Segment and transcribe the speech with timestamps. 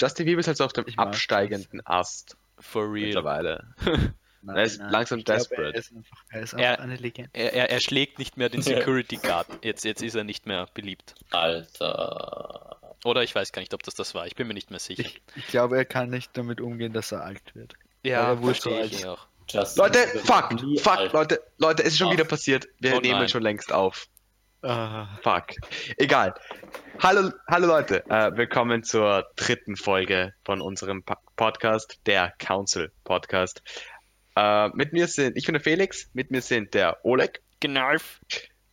[0.00, 3.06] Justin Bieber ist halt so auf dem Ich absteigenden Ast For real.
[3.06, 3.74] mittlerweile.
[4.42, 5.74] Nein, Er ist langsam ich glaub, desperate.
[5.74, 7.30] Er ist einfach, er ist Er- eine Legende.
[7.34, 8.62] Er, er, er schlägt nicht mehr den.
[8.62, 9.46] Security Guard.
[9.62, 11.14] Jetzt, jetzt ist er nicht mehr beliebt.
[11.30, 12.78] Alter.
[13.04, 14.26] Oder ich weiß gar nicht, ob das das war.
[14.26, 15.02] Ich bin mir nicht mehr sicher.
[15.02, 17.74] Ich, ich glaube, er kann nicht damit umgehen, dass er alt wird.
[18.02, 19.26] ja, so verstehe ich auch.
[19.48, 21.12] Justin Leute, fuck, fuck.
[21.12, 22.14] Leute, Leute, es ist schon Was?
[22.14, 22.68] wieder passiert.
[22.78, 23.28] Wir Oh nehmen nein.
[23.28, 24.06] schon längst auf.
[24.62, 25.54] Ah, Fuck.
[25.96, 26.34] Egal.
[27.02, 33.62] Hallo, hallo Leute, äh, willkommen zur dritten Folge von unserem Pa- Podcast, der Council Podcast.
[34.36, 37.90] Äh, mit mir sind, ich bin der Felix, mit mir sind der Oleg, Genau.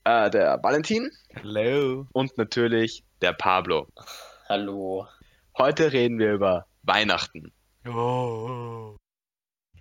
[0.06, 2.06] der Valentin hello.
[2.14, 3.88] und natürlich der Pablo.
[4.50, 5.08] Hallo.
[5.58, 7.54] Heute reden wir über Weihnachten.
[7.88, 8.96] Oh.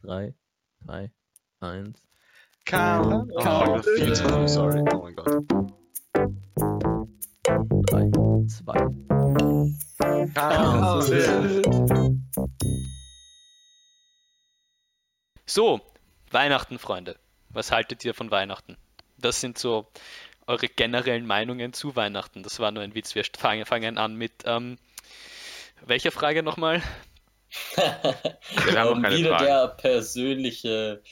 [0.02, 0.34] 3,
[0.84, 1.10] 2,
[1.60, 2.00] 1.
[2.64, 4.14] Count, Oh, früh,
[4.48, 4.84] sorry.
[4.92, 5.72] Oh mein Gott.
[6.56, 10.26] 3, 2.
[15.44, 15.80] So,
[16.30, 17.16] Weihnachten, Freunde.
[17.50, 18.76] Was haltet ihr von Weihnachten?
[19.18, 19.86] Das sind so
[20.46, 22.42] eure generellen Meinungen zu Weihnachten.
[22.42, 23.14] Das war nur ein Witz.
[23.14, 24.78] Wir fangen, fangen an mit ähm,
[25.84, 26.82] welcher Frage nochmal?
[27.76, 29.44] Wir haben Ähm, keine wieder Fragen.
[29.44, 31.02] der persönliche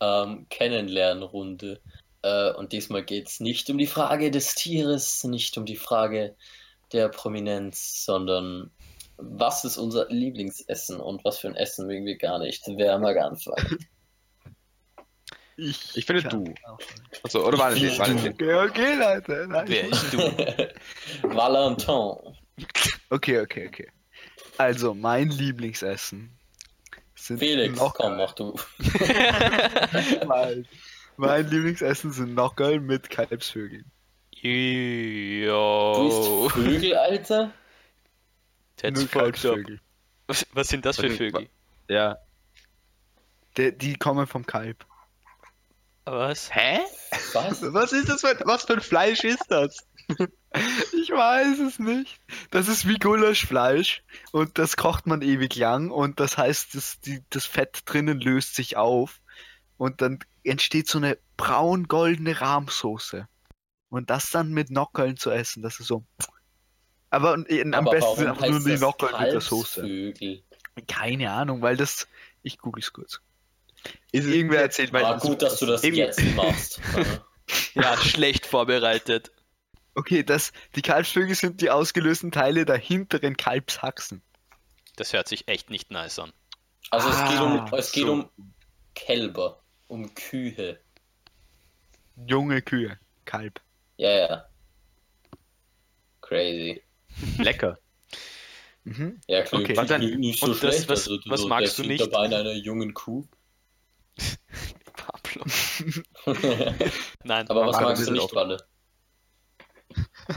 [0.00, 1.80] ähm, Kennenlernrunde.
[2.28, 6.36] Äh, und diesmal geht es nicht um die Frage des Tieres, nicht um die Frage
[6.92, 8.70] der Prominenz, sondern
[9.16, 12.62] was ist unser Lieblingsessen und was für ein Essen mögen wir gar nicht?
[12.66, 13.78] Wer mag anfangen?
[15.60, 16.44] Ich, Ich finde du.
[16.66, 16.78] auch.
[17.24, 18.32] Also, oder Valentin, Ich- Valentin.
[18.32, 19.46] Okay, okay, Leute.
[19.48, 19.64] Nein.
[19.66, 20.18] Wer ist du?
[21.34, 22.36] Valentin.
[23.10, 23.88] Okay, okay, okay.
[24.56, 26.30] Also, mein Lieblingsessen
[27.16, 28.54] sind Felix, komm, mach du.
[31.18, 33.90] mein, Lieblingsessen sind Nockerl mit Kalbsvögeln.
[34.40, 36.08] Du Jo.
[36.08, 37.52] isst Vögel, Alter?
[38.76, 39.08] That's Nur.
[39.08, 39.80] Kalbsvögel.
[40.26, 41.48] Was, was sind das für Vögel?
[41.88, 42.18] Ja.
[43.56, 44.84] Die, die kommen vom Kalb.
[46.04, 46.54] Was?
[46.54, 46.78] Hä?
[47.32, 47.62] Was?
[47.74, 49.78] Was ist das für, was für ein Fleisch ist das?
[50.94, 52.18] Ich weiß es nicht.
[52.50, 54.02] Das ist wie Gulaschfleisch
[54.32, 58.54] und das kocht man ewig lang und das heißt, das, die, das Fett drinnen löst
[58.54, 59.20] sich auf
[59.76, 63.28] und dann entsteht so eine braun-goldene Rahmsoße.
[63.90, 66.04] Und das dann mit Nockerln zu essen, das ist so.
[67.10, 70.12] Aber am Aber besten sind einfach nur die das Nockerln mit der Soße.
[70.86, 72.06] Keine Ahnung, weil das.
[72.42, 73.20] Ich google es kurz.
[74.12, 75.04] Ist Irgendwer erzählt, weil.
[75.04, 76.80] Ah, gut, dass du das Irgendwie- jetzt machst.
[77.72, 79.30] Ja, schlecht vorbereitet.
[79.94, 84.20] Okay, das, die Kalbsvögel sind die ausgelösten Teile der hinteren Kalbshaxen.
[84.96, 86.30] Das hört sich echt nicht nice an.
[86.90, 88.12] Also es geht um, Ah, es geht so.
[88.12, 88.30] um
[88.94, 90.78] Kälber, um Kühe.
[92.26, 92.98] Junge Kühe.
[93.24, 93.60] Kalb.
[93.96, 94.44] Ja, ja.
[96.20, 96.82] Crazy.
[97.38, 97.78] lecker.
[98.84, 99.20] Mhm.
[99.26, 99.76] Ja, klingt Okay.
[99.76, 100.00] Was denn?
[100.00, 100.88] nicht, nicht so Und das- schlecht.
[100.88, 102.00] was- also, was so magst du nicht?
[102.00, 103.26] Hinterbein einer jungen Kuh.
[104.94, 105.44] Pablo.
[106.24, 106.38] Aber
[107.24, 107.48] Nein.
[107.48, 108.58] was Aber magst wir du nicht, Walle?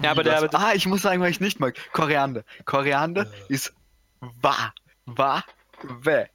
[0.00, 0.38] Ja, aber der- was?
[0.44, 1.76] aber der- ah, ich muss sagen, was ich nicht mag.
[1.92, 2.44] Koriander.
[2.64, 3.74] Koriander ist
[4.20, 4.72] wa.
[5.04, 5.44] Wa.
[5.82, 6.28] We.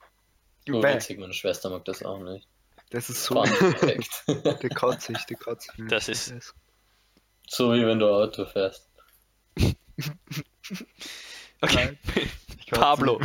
[0.74, 0.84] We.
[0.96, 2.48] witzig, meine Schwester mag das auch nicht.
[2.92, 3.44] Das ist so.
[4.28, 5.86] Der kotzt sich, der kotzt sich.
[5.90, 6.54] Das ist-
[7.48, 8.90] so wie wenn du Auto fährst.
[11.62, 11.98] Okay.
[12.72, 13.20] Pablo.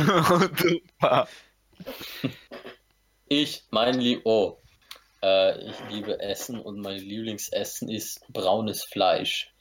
[3.27, 4.21] Ich, mein Lieb...
[4.25, 4.57] Oh.
[5.23, 9.53] Äh, ich liebe Essen und mein Lieblingsessen ist braunes Fleisch.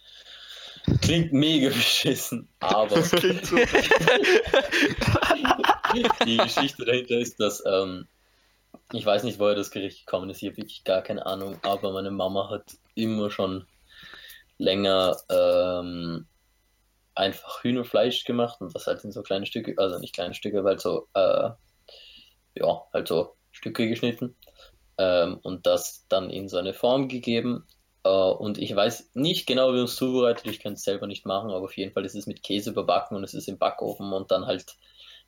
[1.00, 2.96] Klingt mega beschissen, aber...
[2.96, 3.56] Das klingt so.
[6.26, 8.06] Die Geschichte dahinter ist, dass ähm,
[8.92, 11.92] ich weiß nicht, woher das Gericht gekommen ist, ich habe wirklich gar keine Ahnung, aber
[11.92, 13.66] meine Mama hat immer schon
[14.58, 16.26] länger ähm,
[17.14, 20.70] einfach Hühnerfleisch gemacht und das halt in so kleine Stücke, also nicht kleine Stücke, aber
[20.70, 21.50] halt so, äh,
[22.56, 24.36] ja, halt so Stücke geschnitten
[24.98, 27.66] ähm, und das dann in so eine Form gegeben.
[28.04, 31.26] Äh, und ich weiß nicht genau, wie man es zubereitet, ich kann es selber nicht
[31.26, 34.12] machen, aber auf jeden Fall ist es mit Käse überbacken und es ist im Backofen
[34.12, 34.76] und dann halt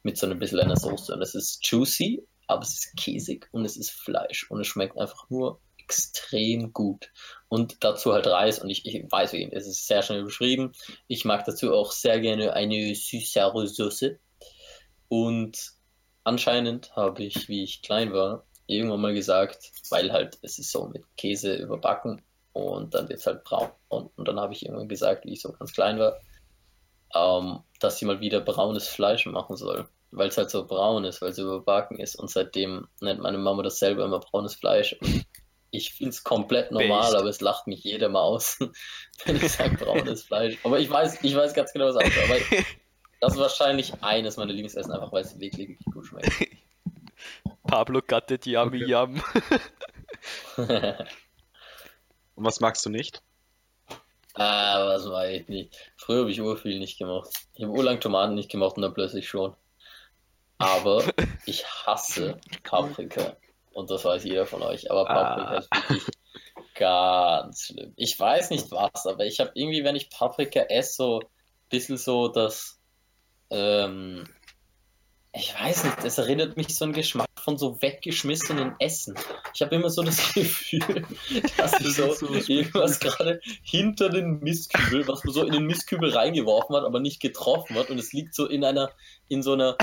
[0.06, 1.12] mit so ein bisschen einer Soße.
[1.12, 4.96] Und es ist juicy, aber es ist käsig und es ist Fleisch und es schmeckt
[4.96, 7.10] einfach nur extrem gut.
[7.48, 10.72] Und dazu halt Reis und ich, ich weiß wie, es ist sehr schnell beschrieben.
[11.08, 14.20] Ich mag dazu auch sehr gerne eine süßere Soße.
[15.08, 15.72] Und
[16.22, 20.86] anscheinend habe ich, wie ich klein war, irgendwann mal gesagt, weil halt es ist so
[20.86, 23.70] mit Käse überbacken und dann wird es halt braun.
[23.88, 26.20] Und dann habe ich irgendwann gesagt, wie ich so ganz klein war,
[27.14, 29.88] ähm, dass sie mal wieder braunes Fleisch machen soll.
[30.16, 32.16] Weil es halt so braun ist, weil es überbacken ist.
[32.16, 34.94] Und seitdem nennt meine Mama das selber immer braunes Fleisch.
[35.00, 35.26] Und
[35.70, 37.14] ich finde es komplett normal, Based.
[37.16, 38.58] aber es lacht mich jeder mal aus,
[39.24, 40.56] wenn ich sage braunes Fleisch.
[40.64, 42.18] Aber ich weiß, ich weiß ganz genau, was anderes.
[42.24, 42.64] Aber
[43.20, 46.32] Das ist wahrscheinlich eines meiner Lieblingsessen, einfach weil es wirklich, wirklich gut schmeckt.
[47.66, 48.92] Pablo gutted yummy Okay.
[48.92, 49.22] yum.
[52.36, 53.22] Und was magst du nicht?
[54.34, 55.74] Ah, was war ich nicht.
[55.96, 57.30] Früher habe ich urviel nicht gemacht.
[57.54, 59.54] Ich habe urlang Tomaten nicht gemacht und dann plötzlich schon.
[60.58, 61.04] Aber
[61.46, 63.36] ich hasse Paprika.
[63.72, 64.90] Und das weiß jeder von euch.
[64.90, 65.58] Aber Paprika Ah.
[65.58, 66.16] ist wirklich
[66.74, 67.92] ganz schlimm.
[67.96, 71.26] Ich weiß nicht was, aber ich habe irgendwie, wenn ich Paprika esse, so ein
[71.68, 72.78] bisschen so das.
[73.50, 74.26] Ähm,
[75.38, 79.14] ich weiß nicht, es erinnert mich so an Geschmack von so weggeschmissenen Essen.
[79.54, 81.06] Ich habe immer so das Gefühl,
[81.58, 85.66] dass ich so, so was irgendwas gerade hinter den Mistkübel, was man so in den
[85.66, 88.90] Mistkübel reingeworfen hat, aber nicht getroffen hat und es liegt so in einer,
[89.28, 89.76] in so einer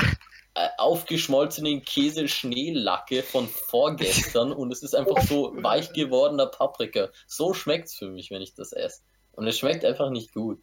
[0.78, 7.10] aufgeschmolzenen Käse-Schneelacke von vorgestern und es ist einfach so weich gewordener Paprika.
[7.28, 9.02] So schmeckt's für mich, wenn ich das esse.
[9.32, 10.62] Und es schmeckt einfach nicht gut.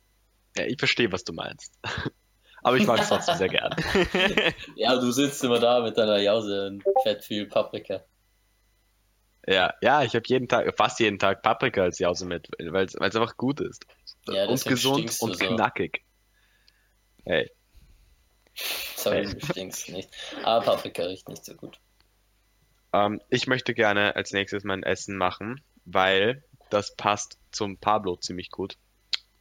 [0.56, 1.78] Ja, ich verstehe, was du meinst.
[2.62, 3.74] Aber ich mag es trotzdem sehr gern.
[4.76, 8.04] Ja, du sitzt immer da mit deiner Jause und fett viel Paprika.
[9.46, 12.96] Ja, ja, ich habe jeden Tag, fast jeden Tag Paprika als Jause mit, weil es
[12.96, 13.86] einfach gut ist.
[14.28, 15.46] Ja, und gesund und so.
[15.46, 16.04] knackig.
[17.24, 17.50] Hey,
[18.54, 20.10] Sorry, du stinkst nicht.
[20.44, 21.78] Aber Paprika riecht nicht so gut.
[22.92, 28.50] ähm, ich möchte gerne als nächstes mein Essen machen, weil das passt zum Pablo ziemlich
[28.50, 28.76] gut.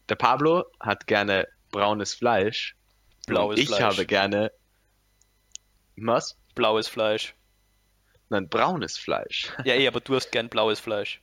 [0.07, 2.75] Der Pablo hat gerne braunes Fleisch.
[3.27, 3.81] Blaues ich Fleisch.
[3.81, 4.51] habe gerne
[5.97, 6.37] was?
[6.55, 7.35] Blaues Fleisch.
[8.29, 9.51] Nein, braunes Fleisch.
[9.65, 11.21] Ja, eh, aber du hast gern blaues Fleisch.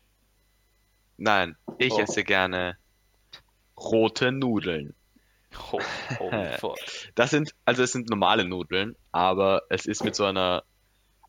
[1.16, 2.00] Nein, ich Oh.
[2.00, 2.76] esse gerne
[3.76, 4.94] rote Nudeln.
[5.72, 5.80] Oh,
[6.18, 6.76] holy fuck.
[7.14, 10.64] Das sind, also es sind normale Nudeln, aber es ist mit so einer,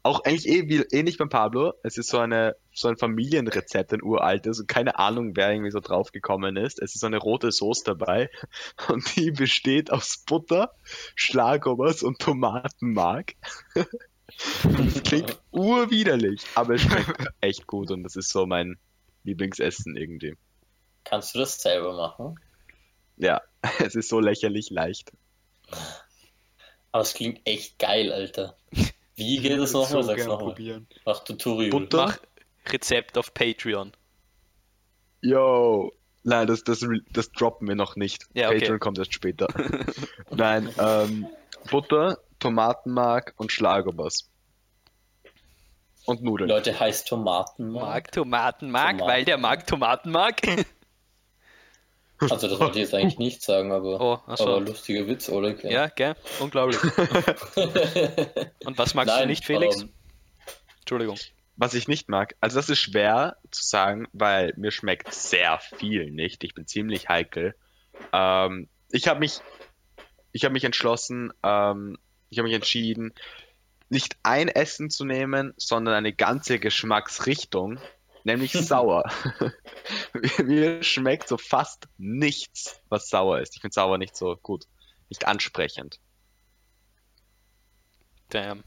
[0.03, 4.03] auch eigentlich eh wie, ähnlich beim Pablo, es ist so eine, so ein Familienrezept, ein
[4.03, 6.81] uraltes, und keine Ahnung, wer irgendwie so drauf gekommen ist.
[6.81, 8.29] Es ist so eine rote Soße dabei
[8.89, 10.73] und die besteht aus Butter,
[11.15, 13.33] Schlagobers und Tomatenmark.
[14.63, 18.77] Das klingt urwiderlich, aber es schmeckt echt gut und das ist so mein
[19.23, 20.35] Lieblingsessen irgendwie.
[21.05, 22.37] Kannst du das selber machen?
[23.17, 23.41] Ja,
[23.79, 25.11] es ist so lächerlich leicht.
[26.91, 28.57] Aber es klingt echt geil, Alter.
[29.15, 30.03] Wie geht es nochmal?
[30.03, 30.53] so Sag's nochmal.
[30.53, 30.87] probieren.
[31.05, 31.71] Mach Tutorial.
[31.71, 32.05] Butter?
[32.05, 32.19] Mach
[32.71, 33.91] Rezept auf Patreon.
[35.21, 35.91] Yo,
[36.23, 38.27] nein, das, das, das droppen wir noch nicht.
[38.33, 38.59] Ja, okay.
[38.59, 39.47] Patreon kommt erst später.
[40.29, 41.27] nein, ähm,
[41.71, 44.29] Butter, Tomatenmark und Schlagobers.
[46.05, 46.49] Und Nudeln.
[46.49, 47.71] Leute, heißt Tomaten.
[47.71, 49.11] Mag Tomatenmark, Tomaten.
[49.11, 50.41] weil der mag Tomatenmark.
[52.19, 55.53] Also das wollte ich jetzt eigentlich nicht sagen, aber, Oh, aber lustiger Witz, oder?
[55.69, 56.15] ja, gell?
[56.39, 56.81] Unglaublich.
[58.65, 59.81] Und was magst du Nein, nicht, Felix?
[59.81, 59.89] ähm,
[60.79, 61.17] Entschuldigung.
[61.57, 66.11] Was ich nicht mag, also das ist schwer zu sagen, weil mir schmeckt sehr viel
[66.11, 66.43] nicht.
[66.43, 67.55] Ich bin ziemlich heikel.
[68.13, 69.39] Ähm, ich habe mich,
[70.31, 71.97] ich habe mich entschlossen, ähm,
[72.29, 73.13] ich habe mich entschieden,
[73.89, 77.79] nicht ein Essen zu nehmen, sondern eine ganze Geschmacksrichtung,
[78.27, 79.09] nämlich sauer.
[80.43, 83.55] mir schmeckt so fast nichts, was sauer ist.
[83.55, 84.65] Ich finde sauer nicht so gut,
[85.09, 85.99] nicht ansprechend.
[88.29, 88.63] Damn.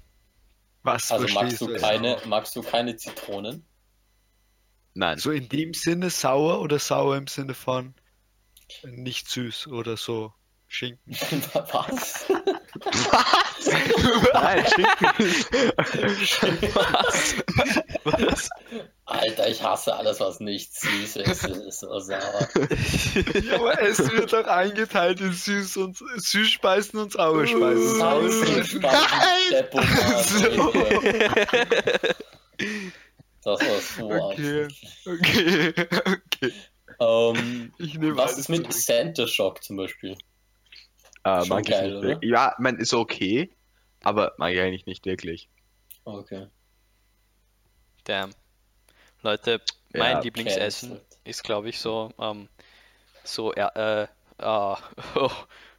[0.83, 2.27] Was also magst du keine, sauer?
[2.27, 3.67] magst du keine Zitronen?
[4.95, 7.95] Nein, So in dem Sinne sauer oder sauer im Sinne von
[8.83, 10.33] nicht süß oder so
[10.67, 11.13] Schinken?
[11.73, 12.27] Was?
[14.33, 14.65] Nein,
[16.25, 17.35] Schinken Was?
[18.05, 18.49] Was?
[19.07, 21.27] Alter, ich hasse alles, was nicht süß ist.
[21.27, 22.49] Das ist so sauer.
[23.55, 27.99] Aber es wird doch eingeteilt in süß und Süßspeisen und Sauerspeisen.
[27.99, 28.83] Salzspeisen,
[30.55, 30.73] So.
[33.43, 34.69] Das war so Okay,
[35.07, 35.75] okay,
[36.07, 36.53] okay.
[37.01, 38.73] Ähm, Ich nehme was ist mit.
[38.73, 40.17] Santa Shock zum Beispiel?
[41.25, 42.19] Äh, mag ich geil, nicht oder?
[42.23, 43.51] Ja, man ist okay,
[44.03, 45.51] aber mag ich eigentlich nicht wirklich.
[46.05, 46.49] Okay.
[48.05, 48.35] Damn.
[49.23, 49.61] Leute,
[49.93, 51.21] mein Ja, Lieblingsessen cancelled.
[51.25, 52.49] ist, glaube ich, so, ähm,
[53.25, 54.09] so, äh, äh,
[54.43, 54.77] oh,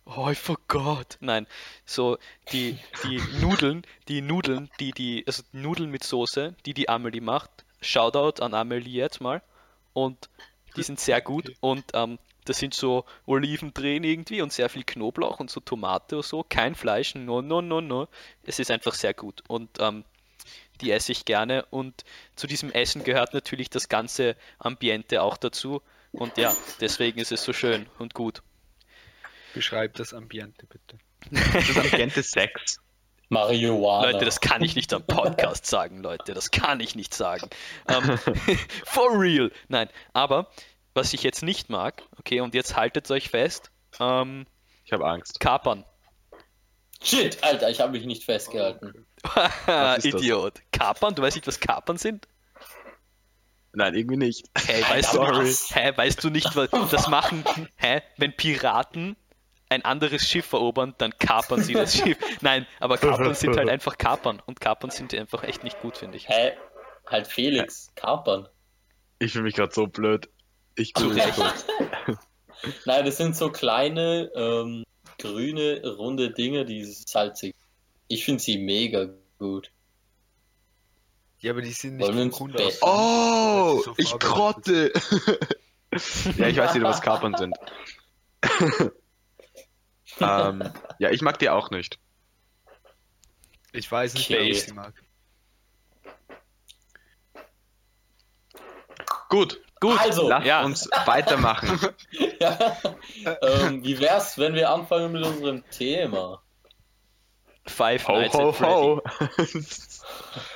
[0.05, 1.17] oh, I forgot.
[1.21, 1.47] Nein,
[1.85, 2.17] so
[2.51, 7.51] die, die Nudeln, die Nudeln, die die, also Nudeln mit Soße, die die Amelie macht.
[7.81, 9.41] Shoutout an Amelie jetzt mal.
[9.93, 10.29] Und
[10.75, 11.57] die sind sehr gut Okay.
[11.61, 16.25] und ähm, das sind so Olivendrehen irgendwie und sehr viel Knoblauch und so Tomate und
[16.25, 16.43] so.
[16.47, 18.07] Kein Fleisch, no, no, no, no.
[18.43, 20.03] Es ist einfach sehr gut und ähm,
[20.81, 22.03] die esse ich gerne und
[22.35, 25.81] zu diesem Essen gehört natürlich das ganze Ambiente auch dazu
[26.11, 28.41] und ja, deswegen ist es so schön und gut.
[29.53, 30.97] Beschreib das Ambiente bitte.
[31.29, 32.79] Das ist Ambiente Sex.
[33.31, 34.11] Marihuana.
[34.11, 37.49] Leute, das kann ich nicht am Podcast sagen, Leute, das kann ich nicht sagen.
[37.87, 38.17] Ähm,
[38.85, 39.51] for real.
[39.69, 40.51] Nein, aber
[40.93, 44.45] was ich jetzt nicht mag, okay, und jetzt haltet euch fest, ähm,
[44.83, 45.39] Ich habe Angst.
[45.39, 45.85] Kapern.
[47.03, 49.07] Shit, Alter, ich habe mich nicht festgehalten.
[49.23, 50.05] Ist das?
[50.05, 50.61] Idiot.
[50.71, 51.15] Kapern?
[51.15, 52.27] Du weißt nicht, was Kapern sind?
[53.73, 54.47] Nein, irgendwie nicht.
[54.55, 55.53] Hey, weißt, du, Sorry.
[55.73, 57.43] hä, weißt du nicht, was das machen?
[57.77, 58.01] Hä?
[58.17, 59.15] Wenn Piraten
[59.69, 62.17] ein anderes Schiff erobern, dann kapern sie das Schiff.
[62.41, 64.41] Nein, aber Kapern sind halt einfach Kapern.
[64.45, 66.27] Und Kapern sind einfach echt nicht gut, finde ich.
[66.27, 66.57] Hä?
[67.07, 68.49] Halt Felix, kapern.
[69.19, 70.29] Ich fühle mich gerade so blöd.
[70.81, 71.15] Ich gut.
[72.85, 74.83] Nein, das sind so kleine, ähm,
[75.19, 77.53] grüne, runde Dinge, die salzig.
[78.07, 79.71] Ich finde sie mega gut.
[81.39, 82.77] Ja, aber die sind nicht Wollen be- aus.
[82.81, 84.91] Oh, So ich trotte.
[86.37, 87.55] ja, ich weiß nicht, was Kapern sind.
[90.19, 90.63] ähm,
[90.99, 91.99] ja, ich mag die auch nicht.
[93.71, 94.39] Ich weiß nicht, Okay.
[94.39, 94.93] wer ich sie mag.
[99.29, 100.63] Gut, Gut, Also, lass ja.
[100.63, 101.79] uns weitermachen.
[102.39, 102.57] Ja.
[103.41, 106.41] ähm, wie wär's, wenn wir anfangen mit unserem Thema?
[107.67, 108.73] Five Ho, Nights ho, at Freddy.
[108.73, 109.01] ho.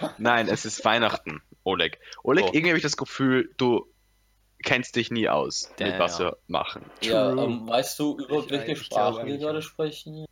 [0.18, 2.00] Nein, es ist Weihnachten, Oleg.
[2.24, 2.50] Oleg, Oh.
[2.54, 3.86] irgendwie habe ich das Gefühl, du
[4.64, 6.00] kennst dich nie aus, mit Damn.
[6.00, 6.84] was wir machen.
[7.02, 10.26] Ja, ähm, weißt du überhaupt, Ich- welche Sprachen wir gerade sprechen?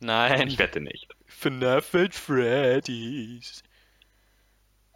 [0.00, 1.08] Nein, Ich wette nicht.
[1.26, 3.62] FNAF at Freddy's.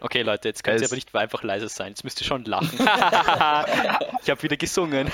[0.04, 1.90] Okay, Leute, jetzt könnt ihr aber nicht einfach leise sein.
[1.90, 2.70] Jetzt müsst ihr schon lachen.
[2.74, 5.06] ich habe wieder gesungen.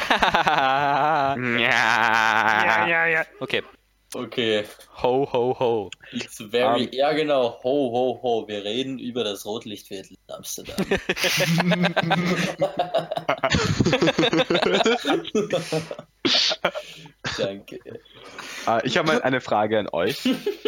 [2.88, 3.06] Ja.
[3.06, 3.24] ja.
[3.38, 3.62] Okay.
[4.14, 4.64] Okay,
[5.02, 5.90] Ho, ho, ho.
[6.12, 6.88] it's very, Ähm.
[6.92, 10.76] ja genau, ho, ho, ho, wir reden über das Rotlichtviertel in Amsterdam.
[17.36, 17.78] Danke.
[18.66, 20.26] Äh, ich habe mal eine Frage an euch.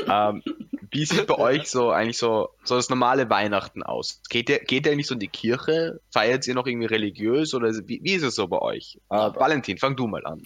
[0.09, 0.43] ähm,
[0.91, 4.21] wie sieht bei euch so eigentlich so, so das normale Weihnachten aus?
[4.29, 6.01] Geht ihr, geht ihr eigentlich so in die Kirche?
[6.11, 8.99] Feiert ihr noch irgendwie religiös oder wie, wie ist es so bei euch?
[9.09, 10.43] Äh, Valentin, fang du mal an.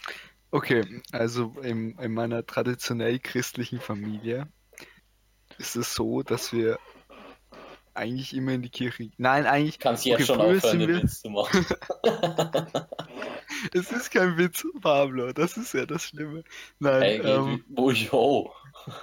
[0.55, 4.47] Okay, also in, in meiner traditionell christlichen Familie
[5.59, 6.79] ist es so, dass wir
[7.93, 9.11] eigentlich immer in die Kirche.
[9.17, 9.81] Nein, eigentlich.
[9.81, 11.67] Kannst jetzt Okay, schon früher aufhören, den wir- Witz zu machen.
[13.73, 15.33] Es ist kein Witz, Pablo.
[15.33, 16.45] Das ist ja das Schlimme.
[16.79, 18.53] Nein, Hey, ähm, wo ich, oh.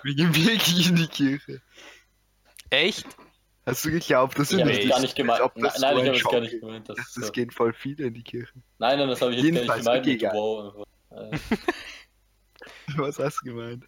[0.03, 1.61] wir gehen wirklich in die Kirche.
[2.69, 3.07] Echt?
[3.65, 5.41] Hast du geglaubt, das Ich sind habe Nee, es gar nicht gemeint.
[5.55, 6.89] Nein, das nein ich habe es gar nicht gemeint.
[6.89, 7.31] Das Das, ist so.
[7.31, 8.53] gehen voll viele in die Kirche.
[8.79, 10.33] Nein, nein, das habe ich jetzt gar nicht gemeint.
[10.35, 10.85] wow.
[11.11, 11.37] Äh,
[12.97, 13.85] Was hast du gemeint?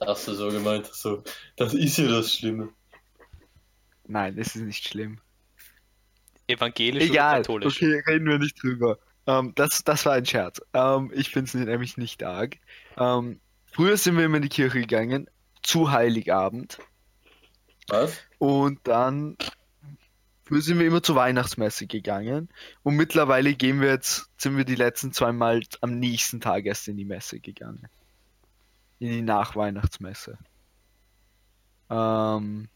[0.00, 1.22] Hast du so gemeint, so.
[1.56, 2.68] Das ist ja das Schlimme.
[4.06, 5.20] Nein, das ist nicht schlimm.
[6.46, 7.76] Evangelisch Egal, oder katholisch?
[7.76, 8.98] okay, reden wir nicht drüber.
[9.26, 10.60] Ähm, das, das war ein Scherz.
[10.74, 12.58] Ähm, ich finde es nämlich nicht arg.
[12.96, 13.40] Ähm,
[13.72, 15.28] früher sind wir immer in die Kirche gegangen,
[15.62, 16.78] zu Heiligabend.
[17.88, 18.18] Was?
[18.38, 19.36] Und dann
[20.46, 22.48] früher sind wir immer zur Weihnachtsmesse gegangen.
[22.82, 26.88] Und mittlerweile gehen wir jetzt, sind wir die letzten zwei Mal am nächsten Tag erst
[26.88, 27.88] in die Messe gegangen.
[28.98, 30.38] In die Nachweihnachtsmesse.
[31.90, 32.68] Ähm,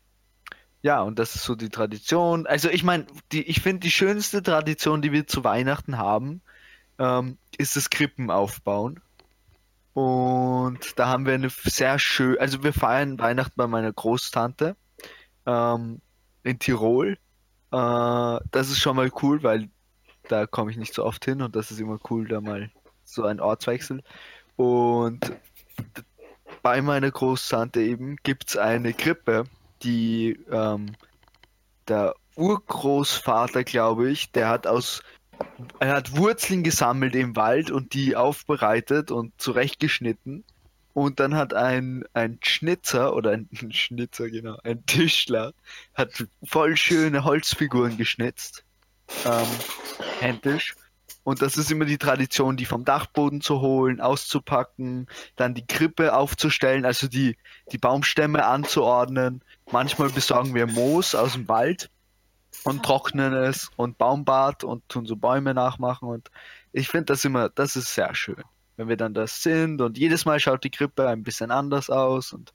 [0.82, 2.46] ja, und das ist so die Tradition.
[2.46, 6.42] Also ich meine, ich finde die schönste Tradition, die wir zu Weihnachten haben,
[6.98, 9.00] ähm, ist das Krippen aufbauen.
[9.92, 14.76] Und da haben wir eine sehr schön, also wir feiern Weihnachten bei meiner Großtante
[15.46, 16.00] ähm,
[16.42, 17.18] in Tirol.
[17.72, 19.68] Äh, das ist schon mal cool, weil
[20.28, 22.70] da komme ich nicht so oft hin und das ist immer cool, da mal
[23.04, 24.02] so ein Ortswechsel.
[24.56, 25.32] Und
[26.62, 29.44] bei meiner Großtante eben gibt es eine Krippe,
[29.82, 30.92] die ähm,
[31.88, 35.02] der Urgroßvater, glaube ich, der hat aus
[35.78, 40.44] er hat Wurzeln gesammelt im Wald und die aufbereitet und zurechtgeschnitten.
[40.92, 45.52] Und dann hat ein, ein Schnitzer oder ein Schnitzer, genau, ein Tischler,
[45.94, 48.64] hat voll schöne Holzfiguren geschnitzt.
[49.24, 49.46] Ähm,
[50.20, 50.74] händisch.
[51.22, 55.06] Und das ist immer die Tradition, die vom Dachboden zu holen, auszupacken,
[55.36, 57.36] dann die Krippe aufzustellen, also die,
[57.72, 59.42] die Baumstämme anzuordnen.
[59.70, 61.90] Manchmal besorgen wir Moos aus dem Wald
[62.64, 66.30] und trocknen es und Baumbad und tun so Bäume nachmachen und
[66.72, 68.42] ich finde das immer, das ist sehr schön,
[68.80, 72.32] wenn wir dann das sind und jedes Mal schaut die Krippe ein bisschen anders aus
[72.32, 72.54] und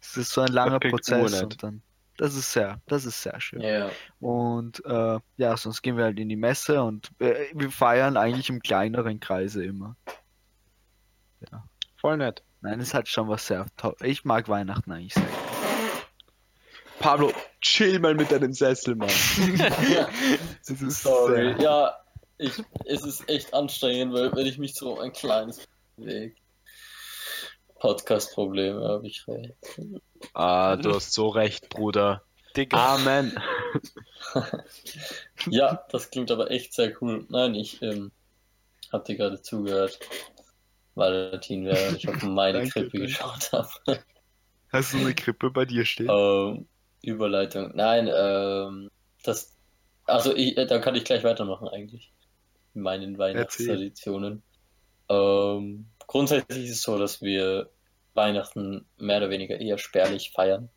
[0.00, 1.82] es ist so ein langer Prozess und dann,
[2.16, 3.60] das ist sehr, das ist sehr schön.
[3.60, 3.90] Ja.
[4.20, 8.48] Und äh, ja, sonst gehen wir halt in die Messe und äh, wir feiern eigentlich
[8.48, 9.96] im kleineren Kreise immer.
[11.96, 12.42] Voll nett.
[12.62, 13.94] Nein, es hat schon was sehr toll.
[14.00, 15.28] Ich mag Weihnachten eigentlich sehr.
[17.00, 19.08] Pablo, chill mal mit deinem Sessel, Mann.
[20.62, 21.54] Es ist Sorry.
[21.54, 21.96] sehr- Ja,
[22.42, 22.52] ich,
[22.84, 26.34] es ist echt anstrengend, weil wenn ich mich so ein kleines bewege.
[27.78, 29.54] Podcast-Probleme habe ich recht.
[30.34, 32.22] Ah, du hast so recht, Bruder.
[32.56, 32.94] Digga.
[32.94, 33.32] Amen.
[35.50, 37.26] Ja, das klingt aber echt sehr cool.
[37.28, 38.12] Nein, ich ähm,
[38.92, 39.98] hab dir gerade zugehört.
[40.94, 43.06] Valentin, während ich auf meine Danke, Krippe danke.
[43.06, 44.00] geschaut habe.
[44.68, 46.08] Hast du eine Krippe bei dir stehen?
[46.08, 46.68] Ähm,
[47.02, 47.72] Überleitung.
[47.74, 48.90] Nein, ähm,
[49.24, 49.56] das.
[50.04, 52.12] Also, ich, äh, da kann ich gleich weitermachen, eigentlich.
[52.74, 54.42] In meinen Weihnachtstraditionen.
[55.08, 57.70] Ähm, grundsätzlich ist es so, dass wir
[58.14, 60.68] Weihnachten mehr oder weniger eher spärlich feiern.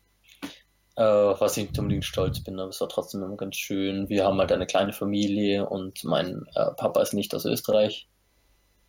[0.96, 4.08] Äh, was ich nicht unbedingt stolz bin, aber es war trotzdem immer ganz schön.
[4.08, 8.08] Wir haben halt eine kleine Familie und mein äh, Papa ist nicht aus Österreich.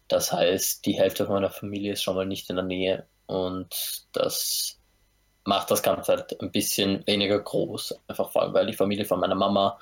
[0.07, 4.79] Das heißt, die Hälfte meiner Familie ist schon mal nicht in der Nähe und das
[5.43, 7.99] macht das Ganze halt ein bisschen weniger groß.
[8.07, 9.77] Einfach vor allem, weil die Familie von meiner Mama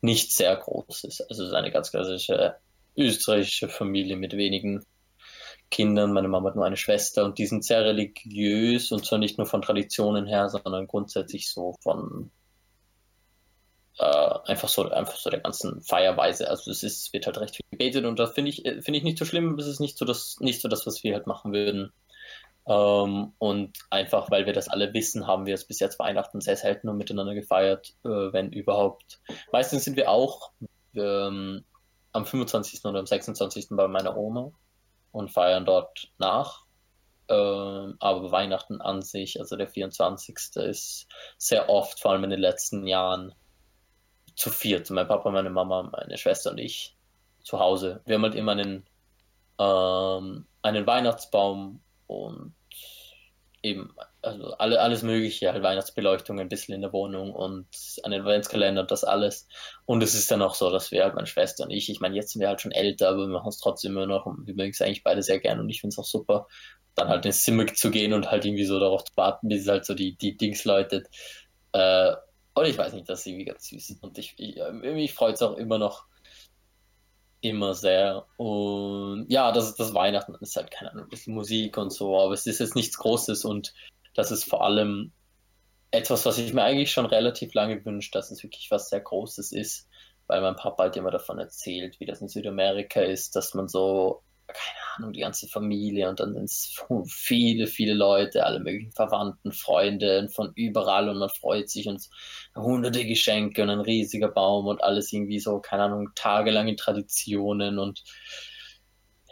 [0.00, 1.20] nicht sehr groß ist.
[1.22, 2.56] Also es ist eine ganz klassische
[2.96, 4.84] österreichische Familie mit wenigen
[5.70, 6.12] Kindern.
[6.12, 9.46] Meine Mama hat nur eine Schwester und die sind sehr religiös und zwar nicht nur
[9.46, 12.30] von Traditionen her, sondern grundsätzlich so von
[13.98, 14.04] äh,
[14.44, 16.48] einfach so einfach so der ganzen Feierweise.
[16.48, 19.18] Also es ist, wird halt recht viel gebetet und das finde ich finde ich nicht
[19.18, 19.58] so schlimm.
[19.58, 21.92] Es ist nicht so das nicht so das, was wir halt machen würden.
[22.68, 26.56] Ähm, und einfach, weil wir das alle wissen, haben wir es bis jetzt Weihnachten sehr
[26.56, 29.20] selten nur miteinander gefeiert, äh, wenn überhaupt.
[29.52, 30.50] Meistens sind wir auch
[30.94, 31.64] ähm,
[32.16, 32.84] am 25.
[32.84, 33.68] oder am 26.
[33.70, 34.50] bei meiner Oma
[35.12, 36.64] und feiern dort nach.
[37.28, 40.36] Ähm, aber Weihnachten an sich, also der 24.
[40.56, 41.08] ist
[41.38, 43.34] sehr oft, vor allem in den letzten Jahren,
[44.36, 44.90] zu viert.
[44.90, 46.94] Mein Papa, meine Mama, meine Schwester und ich
[47.42, 48.02] zu Hause.
[48.04, 48.86] Wir haben halt immer einen,
[49.58, 52.54] ähm, einen Weihnachtsbaum und
[53.62, 53.94] eben
[54.26, 57.66] also alle, alles Mögliche, halt Weihnachtsbeleuchtung ein bisschen in der Wohnung und
[58.02, 59.48] einen Adventskalender und das alles.
[59.84, 62.16] Und es ist dann auch so, dass wir halt, meine Schwester und ich, ich meine,
[62.16, 64.54] jetzt sind wir halt schon älter, aber wir machen es trotzdem immer noch und wir
[64.54, 66.46] mögen es eigentlich beide sehr gerne und ich finde es auch super,
[66.94, 69.68] dann halt ins Zimmer zu gehen und halt irgendwie so darauf zu warten, bis es
[69.68, 71.08] halt so die, die Dings läutet.
[71.72, 72.14] Äh,
[72.54, 73.98] und ich weiß nicht, das ist irgendwie ganz süß.
[74.00, 76.06] Und ich, ich mich freut es auch immer noch,
[77.42, 78.26] immer sehr.
[78.38, 81.92] Und ja, das ist das Weihnachten, das ist halt keine Ahnung, ein bisschen Musik und
[81.92, 83.74] so, aber es ist jetzt nichts Großes und
[84.16, 85.12] das ist vor allem
[85.90, 89.52] etwas, was ich mir eigentlich schon relativ lange wünsche, dass es wirklich was sehr Großes
[89.52, 89.88] ist,
[90.26, 94.22] weil mein Papa halt immer davon erzählt, wie das in Südamerika ist, dass man so
[94.46, 99.52] keine Ahnung, die ganze Familie und dann sind es viele, viele Leute, alle möglichen Verwandten,
[99.52, 102.08] Freunde von überall und man freut sich und
[102.54, 108.04] hunderte Geschenke und ein riesiger Baum und alles irgendwie so, keine Ahnung, tagelange Traditionen und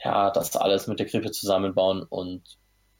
[0.02, 2.42] ja, das alles mit der Krippe zusammenbauen und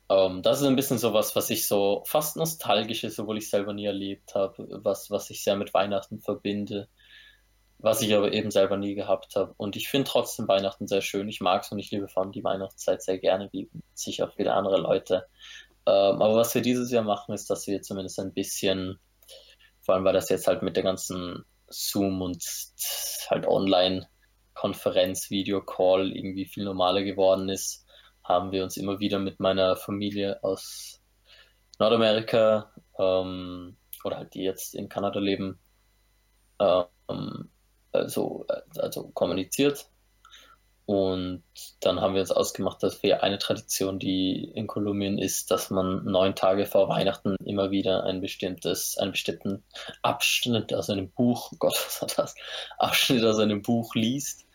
[0.09, 3.51] ähm, das ist ein bisschen so was, was ich so fast nostalgisch ist, obwohl ich
[3.51, 6.89] selber nie erlebt habe, was, was ich sehr mit Weihnachten verbinde
[7.85, 9.53] was ich aber eben selber nie gehabt habe.
[9.59, 11.29] Und ich finde trotzdem Weihnachten sehr schön.
[11.29, 14.35] Ich mag es und ich liebe vor allem die Weihnachtszeit sehr gerne, wie sicher auch
[14.35, 15.27] viele andere Leute.
[15.87, 18.99] Ähm, aber was wir dieses Jahr machen, ist, dass wir zumindest ein bisschen,
[19.83, 22.43] vor allem weil das jetzt halt mit der ganzen Zoom und
[23.29, 27.84] halt Online-Konferenz, Video-Call irgendwie viel normaler geworden ist,
[28.25, 31.01] haben wir uns immer wieder mit meiner Familie aus
[31.79, 35.59] Nordamerika ähm, oder halt die jetzt in Kanada leben,
[36.59, 37.51] ähm,
[37.93, 39.87] also, also kommuniziert.
[40.87, 41.43] Und
[41.81, 46.05] dann haben wir uns ausgemacht, dass wir eine Tradition, die in Kolumbien ist, dass man
[46.05, 49.65] neun Tage vor Weihnachten immer wieder ein bestimmtes, einen bestimmten
[50.03, 52.35] Abschnitt aus einem Buch, Gott, was hat das?
[52.79, 54.47] Abschnitt aus einem Buch liest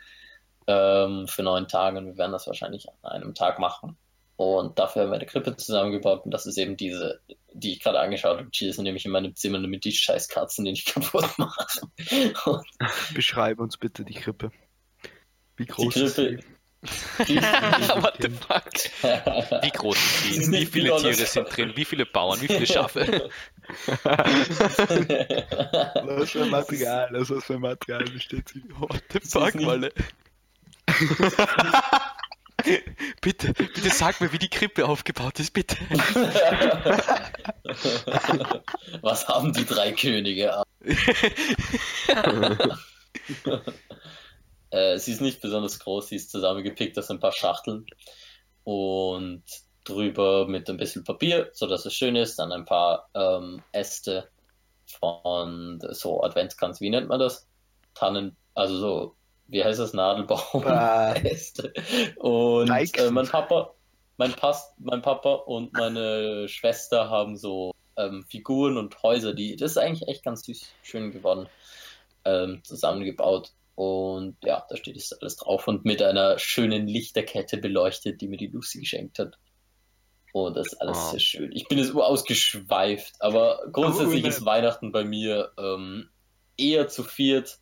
[0.70, 1.98] ähm, für neun Tage.
[1.98, 3.98] Und wir werden das wahrscheinlich an einem Tag machen.
[4.36, 7.20] Und dafür haben wir eine Krippe zusammengebaut und das ist eben diese,
[7.52, 8.50] die ich gerade angeschaut habe.
[8.50, 11.66] Die sind nämlich in meinem Zimmer mit die scheiß Katzen, die ich kaputt mache.
[12.46, 12.66] Und
[13.14, 14.52] Beschreibe uns bitte die Krippe.
[15.58, 16.38] Wie groß die ist Krippe.
[16.42, 16.44] sie?
[17.42, 18.72] What the fuck?
[19.64, 21.74] Wie groß ist ist Wie viele Tiere sind drin?
[21.76, 22.40] Wie viele Bauern?
[22.40, 23.30] Wie viele Schafe?
[26.06, 28.64] Was für Material, aus was für Material besteht sie?
[28.78, 29.92] What the ist fuck, nicht- Malle?
[33.22, 35.76] bitte, bitte sag mir, wie die Krippe aufgebaut ist, bitte.
[39.02, 40.64] Was haben die drei Könige?
[44.72, 47.88] Äh, sie ist nicht besonders groß, sie ist zusammengepickt aus ein paar Schachteln
[48.64, 49.44] und
[49.84, 54.30] drüber mit ein bisschen Papier, sodass es schön ist, dann ein paar ähm, Äste
[54.86, 57.48] von so Adventskranz, wie nennt man das?
[57.96, 59.16] Tannen, also so,
[59.50, 60.64] wie heißt das, Nadelbaum?
[61.24, 61.74] Äste.
[62.18, 63.74] Und äh, mein Papa,
[64.18, 69.72] mein, Pas mein Papa und meine Schwester haben so ähm, Figuren und Häuser, die, das
[69.72, 71.48] ist eigentlich echt ganz süß, schön geworden,
[72.26, 73.52] ähm, zusammengebaut.
[73.76, 78.38] Und ja, da steht jetzt alles drauf und mit einer schönen Lichterkette beleuchtet, die mir
[78.38, 79.38] die Lucy geschenkt hat.
[80.34, 81.12] Und das ist alles Oh.
[81.12, 81.52] sehr schön.
[81.54, 86.10] Ich bin jetzt ausgeschweift, aber grundsätzlich Oh, ist Weihnachten bei mir ähm,
[86.58, 87.60] eher zu viert,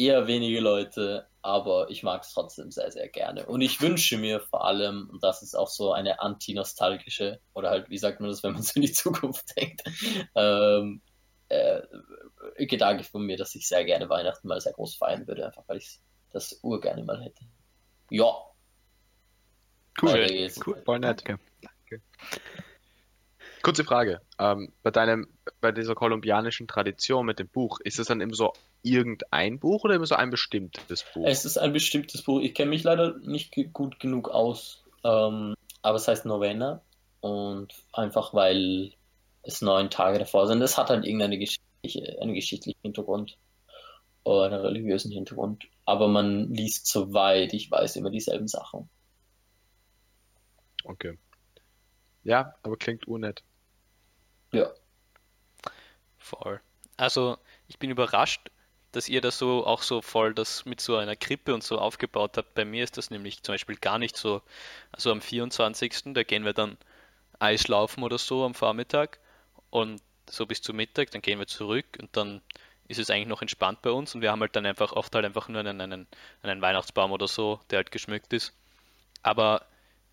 [0.00, 3.46] eher wenige Leute, aber ich mag es trotzdem sehr, sehr gerne.
[3.46, 7.90] Und ich wünsche mir vor allem, und das ist auch so eine anti-nostalgische, oder halt,
[7.90, 9.82] wie sagt man das, wenn man so in die Zukunft denkt,
[10.34, 11.02] ähm,
[11.48, 11.82] äh,
[12.66, 15.78] Gedanke von mir, dass ich sehr gerne Weihnachten mal sehr groß feiern würde, einfach weil
[15.78, 17.44] ich das urgerne mal hätte.
[18.10, 18.32] Ja.
[20.00, 20.48] Cool.
[20.64, 20.82] Cool.
[20.84, 21.24] Voll nett.
[21.26, 22.02] Danke.
[23.62, 24.20] Kurze Frage.
[24.38, 25.28] Ähm, bei deinem,
[25.60, 29.94] bei dieser kolumbianischen Tradition mit dem Buch, ist es dann immer so irgendein Buch oder
[29.94, 31.26] immer so ein bestimmtes Buch?
[31.26, 32.40] Es ist ein bestimmtes Buch.
[32.40, 36.82] Ich kenne mich leider nicht gut genug aus, ähm, aber es heißt Novena
[37.20, 38.92] und einfach weil
[39.42, 40.62] es neun Tage davor sind.
[40.62, 43.36] Es hat halt irgendeine geschichtliche, einen geschichtlichen Hintergrund
[44.24, 48.88] oder einen religiösen Hintergrund, aber man liest soweit ich weiß immer dieselben Sachen.
[50.84, 51.18] Okay.
[52.22, 53.42] Ja, aber klingt unnett.
[54.52, 54.72] Ja,
[56.18, 56.60] Voll.
[56.96, 58.50] Also, ich bin überrascht,
[58.92, 62.36] dass ihr das so auch so voll das mit so einer Krippe und so aufgebaut
[62.36, 62.54] habt.
[62.54, 64.42] Bei mir ist das nämlich zum Beispiel gar nicht so.
[64.92, 66.14] Also am 24.
[66.14, 66.76] da gehen wir dann
[67.40, 69.18] Eislaufen oder so am Vormittag
[69.70, 72.42] und so bis zum Mittag, dann gehen wir zurück und dann
[72.88, 75.24] ist es eigentlich noch entspannt bei uns und wir haben halt dann einfach oft halt
[75.24, 76.06] einfach nur einen, einen,
[76.42, 78.54] einen Weihnachtsbaum oder so, der halt geschmückt ist.
[79.22, 79.66] Aber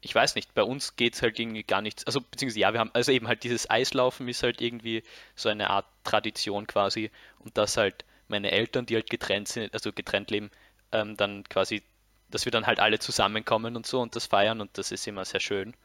[0.08, 2.06] ich weiß nicht, bei uns geht es halt irgendwie gar nichts.
[2.06, 5.04] Also, beziehungsweise ja, wir haben, also eben halt dieses Eislaufen ist halt irgendwie
[5.36, 7.12] so eine Art Tradition quasi.
[7.40, 10.50] Und dass halt meine Eltern, die halt getrennt sind, also getrennt leben,
[10.94, 11.84] ähm, dann quasi,
[12.30, 15.26] dass wir dann halt alle zusammenkommen und so und das feiern und das ist immer
[15.26, 15.76] sehr schön.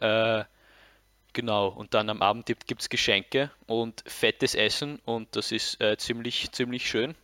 [0.00, 0.44] Äh,
[1.34, 5.98] genau, und dann am Abend gibt es Geschenke und fettes Essen und das ist äh,
[5.98, 7.14] ziemlich, ziemlich schön.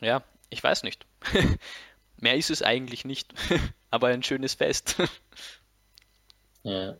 [0.00, 1.04] Ja, ich weiß nicht.
[2.16, 3.34] Mehr ist es eigentlich nicht,
[3.92, 4.96] aber ein schönes Fest.
[6.64, 6.96] ja.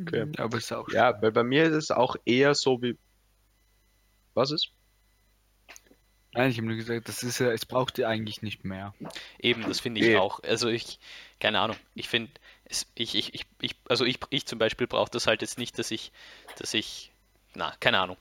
[0.00, 0.26] Okay.
[0.38, 2.96] Aber es ist auch Ja, weil bei mir ist es auch eher so wie.
[4.34, 4.70] Was ist?
[6.32, 8.94] Nein, ich habe nur gesagt, das ist ja, es braucht ja eigentlich nicht mehr.
[9.40, 10.16] Eben, das finde ich Nee.
[10.16, 10.40] auch.
[10.44, 11.00] Also ich,
[11.40, 12.30] keine Ahnung, ich finde,
[12.64, 15.78] es, ich, ich, ich, ich, also ich, ich zum Beispiel brauche das halt jetzt nicht,
[15.78, 16.12] dass ich,
[16.56, 17.10] dass ich,
[17.54, 18.16] na, keine Ahnung.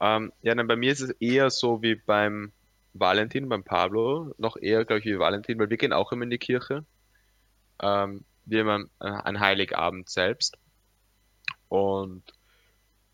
[0.00, 2.52] Ähm, ja, nein, bei mir ist es eher so wie beim
[2.92, 6.30] Valentin, beim Pablo, noch eher, glaube ich, wie Valentin, weil wir gehen auch immer in
[6.30, 6.84] die Kirche.
[7.80, 10.58] Ähm, wir haben äh, ein Heiligabend selbst.
[11.68, 12.22] Und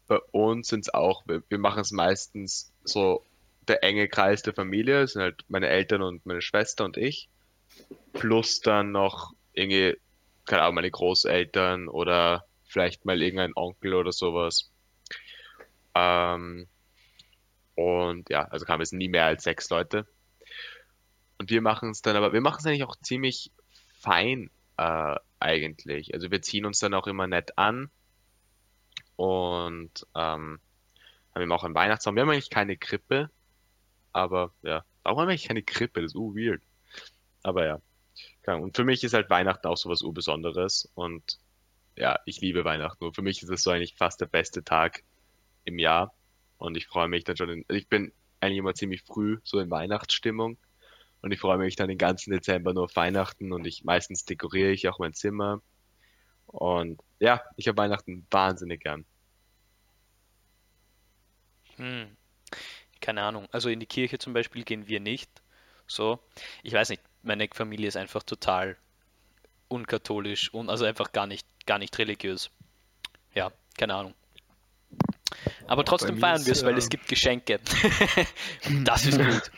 [0.07, 3.23] bei uns sind es auch, wir, wir machen es meistens so
[3.69, 7.29] der enge Kreis der Familie, das sind halt meine Eltern und meine Schwester und ich.
[8.13, 9.97] Plus dann noch irgendwie,
[10.45, 14.71] keine Ahnung, meine Großeltern oder vielleicht mal irgendein Onkel oder sowas.
[15.95, 16.69] Ähm,
[17.77, 20.07] und ja, also kam es nie mehr als sechs Leute.
[21.39, 23.53] Und wir machen es dann, aber wir machen es eigentlich auch ziemlich
[24.01, 26.15] fein äh, eigentlich.
[26.15, 27.91] Also wir ziehen uns dann auch immer nett an
[29.17, 30.61] und ähm,
[31.35, 32.17] haben eben auch einen Weihnachtsbaum.
[32.17, 33.31] Wir haben eigentlich keine Krippe,
[34.13, 36.01] aber ja, warum haben wir eigentlich keine Krippe?
[36.01, 36.63] Das ist uh, weird.
[37.43, 37.81] Aber ja,
[38.55, 41.39] und für mich ist halt Weihnachten auch sowas Urbesonderes und
[41.97, 43.05] ja, ich liebe Weihnachten.
[43.05, 45.03] Und für mich ist es so eigentlich fast der beste Tag
[45.65, 46.15] im Jahr.
[46.59, 49.59] Und ich freue mich dann schon, in, also ich bin eigentlich immer ziemlich früh so
[49.59, 50.59] in Weihnachtsstimmung.
[51.23, 54.71] Und ich freue mich dann den ganzen Dezember nur auf Weihnachten und ich meistens dekoriere
[54.71, 55.61] ich auch mein Zimmer.
[56.47, 59.05] Und ja, ich habe Weihnachten wahnsinnig gern.
[61.77, 62.17] Hm,
[63.01, 63.49] keine Ahnung.
[63.51, 65.31] Also in die Kirche zum Beispiel gehen wir nicht.
[65.87, 66.19] So,
[66.63, 68.77] ich weiß nicht, meine Familie ist einfach total
[69.69, 72.51] unkatholisch und also einfach gar nicht, gar nicht religiös.
[73.35, 74.15] Ja, keine Ahnung.
[75.67, 77.61] Aber trotzdem feiern wir es, weil äh, es gibt Geschenke.
[78.85, 79.51] Das ist gut.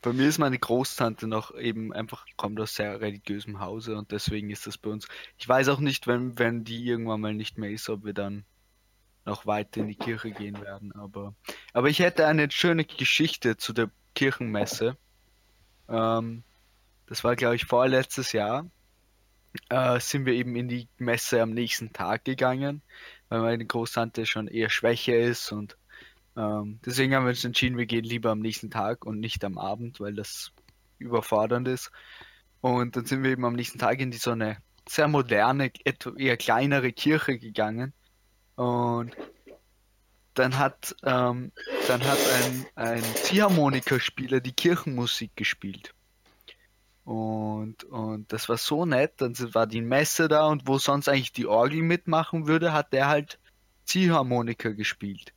[0.00, 4.50] Bei mir ist meine Großtante noch eben einfach, kommt aus sehr religiösem Hause und deswegen
[4.50, 5.08] ist das bei uns.
[5.38, 8.44] Ich weiß auch nicht, wenn, wenn die irgendwann mal nicht mehr ist, ob wir dann
[9.24, 10.92] noch weiter in die Kirche gehen werden.
[10.92, 11.34] Aber,
[11.72, 14.96] aber ich hätte eine schöne Geschichte zu der Kirchenmesse.
[15.88, 16.42] Ähm,
[17.06, 18.66] das war, glaube ich, vorletztes Jahr.
[19.68, 22.82] Äh, sind wir eben in die Messe am nächsten Tag gegangen,
[23.32, 25.78] weil meine Großtante schon eher schwächer ist und
[26.36, 29.56] ähm, deswegen haben wir uns entschieden, wir gehen lieber am nächsten Tag und nicht am
[29.56, 30.52] Abend, weil das
[30.98, 31.90] überfordernd ist.
[32.60, 35.72] Und dann sind wir eben am nächsten Tag in die so eine sehr moderne,
[36.16, 37.94] eher kleinere Kirche gegangen.
[38.56, 39.16] Und
[40.34, 41.52] dann hat, ähm,
[41.88, 45.94] dann hat ein, ein Ziehharmonikaspieler die Kirchenmusik gespielt.
[47.04, 49.14] Und, und das war so nett.
[49.18, 53.08] Dann war die Messe da und wo sonst eigentlich die Orgel mitmachen würde, hat der
[53.08, 53.38] halt
[53.84, 55.32] Ziehharmonika gespielt.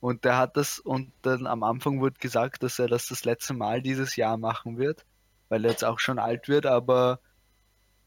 [0.00, 3.52] Und der hat das, und dann am Anfang wurde gesagt, dass er das das letzte
[3.52, 5.04] Mal dieses Jahr machen wird,
[5.50, 7.20] weil er jetzt auch schon alt wird, aber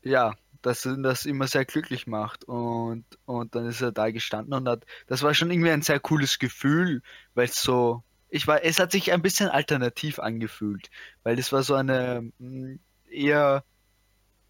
[0.02, 2.46] ja, dass ihn das immer sehr glücklich macht.
[2.46, 6.00] Und, und dann ist er da gestanden und hat, das war schon irgendwie ein sehr
[6.00, 7.04] cooles Gefühl,
[7.36, 10.90] weil es so ich war, es hat sich ein bisschen alternativ angefühlt,
[11.22, 12.80] weil das war so eine mh,
[13.14, 13.64] eher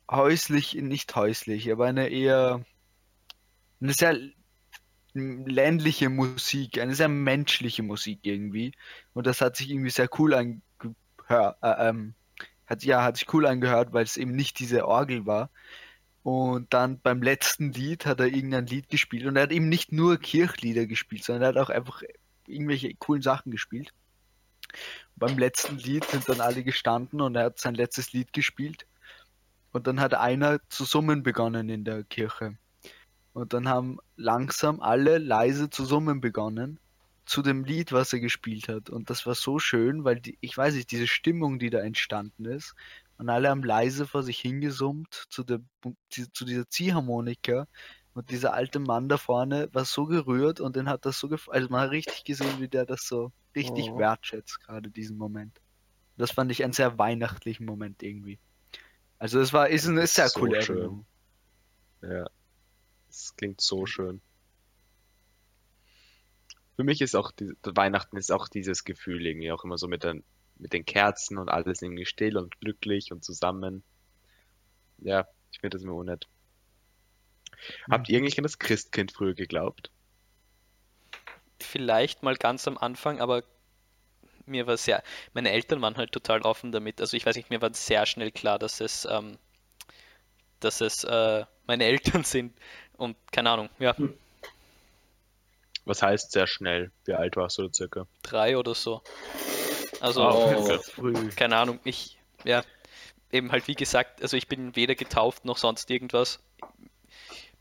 [0.10, 2.66] häuslich, nicht häuslich, aber eine eher
[3.82, 4.18] eine sehr
[5.14, 8.74] ländliche Musik, eine sehr menschliche Musik irgendwie.
[9.14, 11.58] Und das hat sich irgendwie sehr cool angehört.
[11.62, 12.16] Äh, ähm,
[12.66, 15.50] hat, ja, hat sich cool angehört, weil es eben nicht diese Orgel war.
[16.24, 19.92] Und dann beim letzten Lied hat er irgendein Lied gespielt und er hat eben nicht
[19.92, 22.02] nur Kirchlieder gespielt, sondern er hat auch einfach
[22.48, 23.94] irgendwelche coolen Sachen gespielt.
[25.16, 28.88] Beim letzten Lied sind dann alle gestanden und er hat sein letztes Lied gespielt.
[29.72, 32.58] Und dann hat einer zu summen begonnen in der Kirche.
[33.34, 36.80] Und dann haben langsam alle leise zu summen begonnen
[37.26, 38.90] zu dem Lied, was er gespielt hat.
[38.90, 42.46] Und das war so schön, weil die, ich weiß nicht, diese Stimmung, die da entstanden
[42.46, 42.76] ist,
[43.18, 45.60] und alle haben leise vor sich hingesummt zu, der,
[46.10, 47.68] zu dieser Ziehharmonika.
[48.14, 51.56] Und dieser alte Mann da vorne war so gerührt und den hat das so gefallen.
[51.58, 53.98] Also man hat richtig gesehen, wie der das so richtig Oh.
[53.98, 55.60] wertschätzt, gerade diesen Moment.
[56.18, 58.40] Das fand ich einen sehr weihnachtlichen Moment irgendwie.
[59.18, 60.78] Also es war, ist eine sehr so coole schön.
[60.78, 61.06] Erinnerung.
[62.02, 62.30] Ja.
[63.08, 64.22] Das klingt so schön.
[66.76, 70.04] Für mich ist auch die, Weihnachten ist auch dieses Gefühl irgendwie auch immer so mit
[70.04, 70.24] den,
[70.58, 73.84] mit den Kerzen und alles irgendwie still und glücklich und zusammen.
[75.00, 76.28] Ja, ich finde das immer unnett.
[77.90, 79.92] Habt ihr eigentlich an das Christkind früher geglaubt?
[81.60, 83.44] Vielleicht mal ganz am Anfang, aber
[84.46, 85.02] mir war sehr,
[85.34, 87.00] meine Eltern waren halt total offen damit.
[87.00, 89.38] Also ich weiß nicht, mir war sehr schnell klar, dass es, ähm,
[90.60, 92.54] dass es äh, meine Eltern sind
[92.98, 93.96] und keine Ahnung, ja,
[95.86, 96.92] Was heißt sehr schnell?
[97.06, 98.08] Wie alt warst du da circa?
[98.24, 99.02] drei oder so.
[100.02, 100.62] Also Ah, Oh.
[100.64, 100.80] okay.
[100.80, 101.30] Früh.
[101.30, 102.64] keine Ahnung, ich, ja,
[103.32, 106.40] eben halt wie gesagt, also ich bin weder getauft noch sonst irgendwas.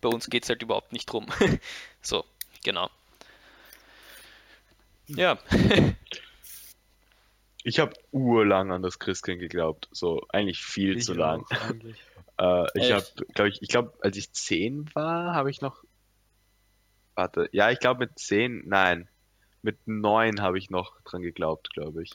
[0.02, 1.26] Bei uns geht es halt überhaupt nicht drum.
[2.02, 2.24] So,
[2.62, 2.90] genau.
[5.06, 5.38] Ja,
[7.64, 9.88] Ich habe urlang an das Christkind geglaubt.
[9.92, 11.44] So eigentlich viel Ich zu lang.
[12.38, 15.84] Äh, ich habe, glaube ich, ich glaube, als ich zehn war, habe ich noch.
[17.14, 19.06] Warte, ja, ich glaube mit zehn, nein,
[19.60, 22.12] mit neun habe ich noch dran geglaubt, glaube ich.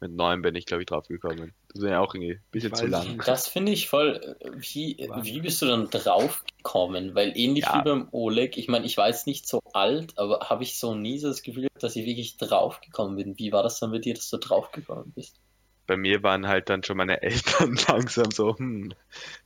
[0.00, 1.52] Mit neun bin ich, glaube ich, drauf gekommen.
[1.72, 3.22] Das wäre ja auch irgendwie ein bisschen zu lang.
[3.26, 4.36] Das finde ich voll.
[4.40, 7.14] äh, Wie, wie bist du dann drauf gekommen?
[7.14, 7.78] Weil ähnlich Ja.
[7.80, 10.94] wie beim Oleg, ich meine, ich war jetzt nicht so alt, aber habe ich so
[10.94, 13.38] nie so das Gefühl, dass ich wirklich drauf gekommen bin.
[13.38, 15.38] Wie war das dann bei dir, dass du drauf gekommen bist?
[15.86, 18.94] Bei mir waren halt dann schon meine Eltern langsam so, hm,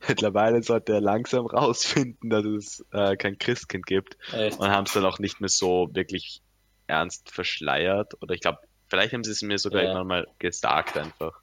[0.07, 4.17] mittlerweile sollte er langsam rausfinden, dass es äh, kein Christkind gibt.
[4.31, 4.57] Echt?
[4.59, 6.41] und haben es dann auch nicht mehr so wirklich
[6.87, 8.13] ernst verschleiert.
[8.21, 8.59] Oder ich glaube,
[8.95, 9.89] vielleicht haben sie es mir sogar Ja.
[9.89, 11.41] irgendwann mal gesagt einfach.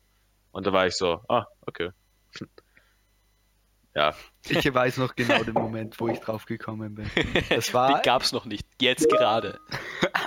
[0.53, 1.91] Und da war ich so, ah, okay.
[3.95, 4.15] Ja,
[4.49, 7.11] Ich weiß noch genau den Moment, wo ich drauf gekommen bin.
[7.51, 8.01] Das die war.
[8.01, 8.67] gab's noch nicht.
[8.81, 9.61] Jetzt gerade.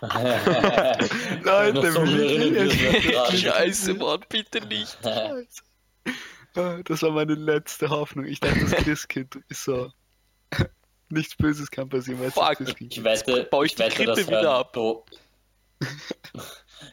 [1.43, 2.05] Leute, so.
[3.35, 4.99] Scheiße, Mann, bitte nicht.
[5.03, 8.25] Ah, Das war meine letzte Hoffnung.
[8.25, 9.91] Ich dachte, das Christkind ist so.
[11.09, 12.81] Nichts Böses kann passieren, weil es das Fuck.
[12.81, 14.77] Ich wette, baue ich die wette, das wieder ab.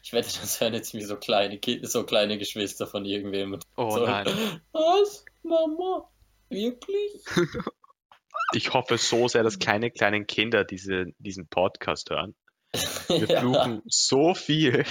[0.03, 3.59] Ich wette, das hören jetzt mir so kleine Kinder, so kleine Geschwister von irgendwem.
[3.77, 4.27] Oh so, nein.
[4.73, 5.25] Was?
[5.43, 6.09] Mama?
[6.49, 7.25] Wirklich?
[8.53, 12.35] ich hoffe so sehr, dass keine kleinen Kinder diese, diesen Podcast hören.
[13.09, 14.85] Wir fluchen so viel.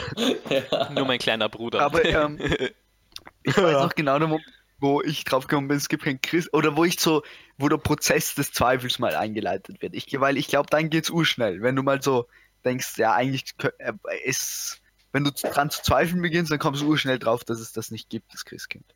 [0.50, 0.92] Ja.
[0.92, 1.82] Nur mein kleiner Bruder.
[1.82, 2.38] Aber ähm,
[3.44, 4.48] ich weiß noch genau, den Moment,
[4.80, 6.54] wo ich drauf gekommen bin, es gibt kein Christ.
[6.54, 7.24] Oder wo ich so,
[7.58, 9.96] wo der Prozess des Zweifels mal eingeleitet wird.
[9.96, 11.62] Ich, weil ich glaube, dann geht's urschnell.
[11.62, 12.28] Wenn du mal so
[12.66, 14.81] denkst, ja, eigentlich äh, ist.
[15.12, 18.10] Wenn du dran zu zweifeln beginnst, dann kommst du urschnell drauf, dass es das nicht
[18.10, 18.96] gibt, das Christkind.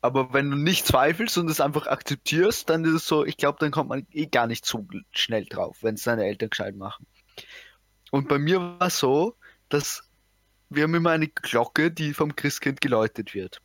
[0.00, 3.58] Aber wenn du nicht zweifelst und es einfach akzeptierst, dann ist es so, ich glaube,
[3.60, 7.06] dann kommt man eh gar nicht so schnell drauf, wenn es deine Eltern gescheit machen.
[8.10, 9.36] Und bei mir war es so,
[9.68, 10.02] dass
[10.74, 13.60] wir haben immer eine Glocke, die vom Christkind geläutet wird.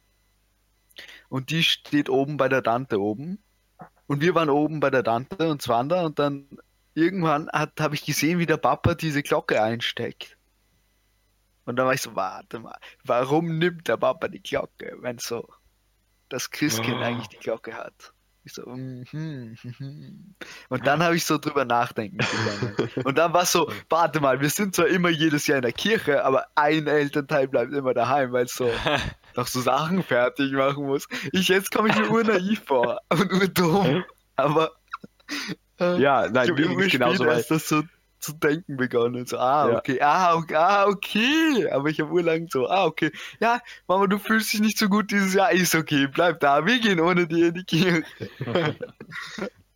[1.30, 3.40] Und die steht oben bei der Tante oben.
[4.08, 6.48] Und wir waren oben bei der Tante und Zwander und dann
[6.94, 10.37] irgendwann habe ich gesehen, wie der Papa diese Glocke einsteckt.
[11.68, 15.48] Und dann war ich so, warte mal, warum nimmt der Papa die Glocke, wenn so
[16.30, 17.04] das Christkind Oh.
[17.04, 18.14] eigentlich die Glocke hat?
[18.44, 20.36] Ich so, mhm, mhm.
[20.70, 22.92] Und dann habe ich so drüber nachdenken begonnen.
[23.04, 26.24] Und dann war so, warte mal, wir sind zwar immer jedes Jahr in der Kirche,
[26.24, 28.72] aber ein Elternteil bleibt immer daheim, weil es so
[29.36, 31.08] noch so Sachen fertig machen muss.
[31.34, 34.06] Ich jetzt komme ich mir urnaiv vor und urdumm.
[34.38, 34.72] Aber
[35.82, 37.84] äh, Ja, ich nein, habe mir genauso weil das so
[38.20, 39.26] zu denken begonnen.
[39.26, 39.78] So, ah, Ja.
[39.78, 41.70] okay, ah, okay, ah, okay.
[41.70, 43.12] Aber ich habe urlang so, ah, okay.
[43.40, 46.80] Ja, Mama, du fühlst dich nicht so gut dieses Jahr, ist okay, bleib da, wir
[46.80, 48.04] gehen ohne dir in die Kirche.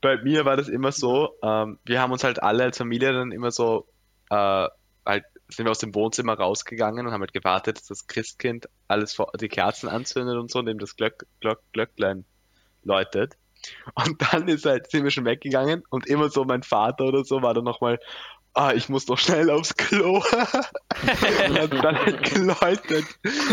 [0.01, 3.31] bei mir war das immer so, ähm, wir haben uns halt alle als Familie dann
[3.31, 3.87] immer so
[4.29, 4.67] äh,
[5.05, 9.13] halt, sind wir aus dem Wohnzimmer rausgegangen und haben halt gewartet, dass das Christkind alles
[9.13, 12.25] vor, die Kerzen anzündet und so, und eben das Glöck, Glöck, Glöcklein
[12.83, 13.35] läutet.
[13.93, 17.41] Und dann ist halt, sind wir schon weggegangen und immer so mein Vater oder so
[17.41, 17.99] war dann nochmal,
[18.53, 20.17] ah, ich muss doch schnell aufs Klo.
[20.17, 23.05] und hat dann halt geläutet.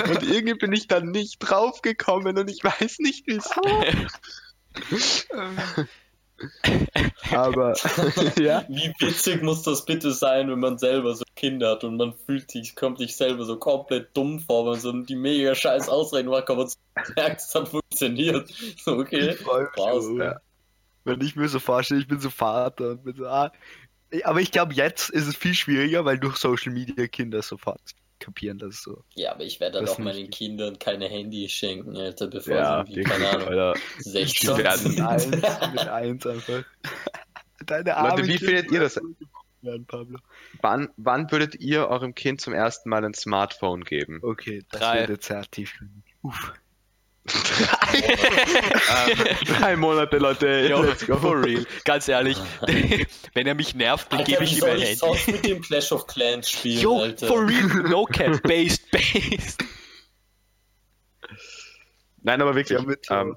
[0.09, 3.61] Und irgendwie bin ich dann nicht draufgekommen und ich weiß nicht wieso.
[7.31, 7.74] Aber,
[8.40, 8.64] ja.
[8.68, 12.51] Wie witzig muss das bitte sein, wenn man selber so Kinder hat und man fühlt
[12.51, 16.29] sich, kommt sich selber so komplett dumm vor, wenn man so die mega scheiß Ausreden
[16.29, 16.68] macht, aber
[17.16, 18.51] merkt, es hat funktioniert.
[18.79, 19.35] So, okay,
[19.74, 20.05] krass.
[20.16, 20.40] Ja.
[21.05, 23.53] Wenn ich mir so vorstelle, ich bin so Vater und bin so, ah.
[24.24, 27.81] Aber ich glaube, jetzt ist es viel schwieriger, weil durch Social Media Kinder sofort
[28.20, 29.04] kapieren das so.
[29.14, 30.31] Ja, aber ich werde dann auch meinen.
[30.31, 33.74] Kindern keine Handys schenken, Alter, bevor Ja, sie, wie, keine Ahnung, Alter.
[33.98, 35.44] 16 Die werden- eins, mit
[35.88, 36.64] eins einfach.
[37.66, 39.00] Deine armen wie Kinder findet ihr das?
[39.61, 40.18] werden, Pablo.
[40.62, 44.20] Wann, wann würdet ihr eurem Kind zum ersten Mal ein Smartphone geben?
[44.22, 45.00] Okay, das Drei.
[45.00, 45.74] wird jetzt sehr tief.
[46.22, 46.52] Uff.
[47.92, 50.68] Ähm, drei Monate, Leute.
[51.06, 51.16] Go.
[51.16, 51.64] for real.
[51.84, 52.38] Ganz ehrlich,
[53.34, 54.96] wenn er mich nervt, dann gebe ich ihm ein ich Handy.
[54.96, 57.26] sonst mit dem Clash of Clans spielen, Jo, Alter?
[57.26, 59.62] for real, no cap, based, based.
[62.22, 62.78] Nein, aber wirklich.
[62.78, 63.36] Ähm,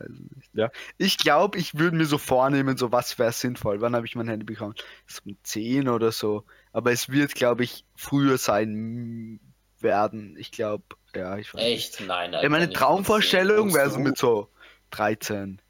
[0.00, 0.54] ich nicht.
[0.54, 0.70] Ja.
[0.98, 3.80] Ich glaube, ich würde mir so vornehmen, so was wäre sinnvoll.
[3.80, 4.74] Wann habe ich mein Handy bekommen?
[5.06, 6.44] So um 10 oder so.
[6.72, 9.40] Aber es wird, glaube ich, früher sein
[9.80, 10.36] werden.
[10.38, 10.84] Ich glaube,
[11.16, 11.60] ja, ich weiß.
[11.62, 11.72] nicht.
[11.72, 12.00] Echt?
[12.00, 12.42] Nein, Alter.
[12.42, 13.92] Ja, meine nicht Traumvorstellung wäre 10.
[13.94, 14.48] so mit so
[14.90, 15.60] 13,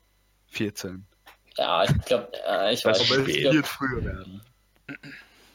[0.49, 1.07] 14.
[1.57, 3.43] Ja, ich glaube, äh, ich weiß ist Aber es nicht.
[3.45, 4.43] Wird glaub, früher werden.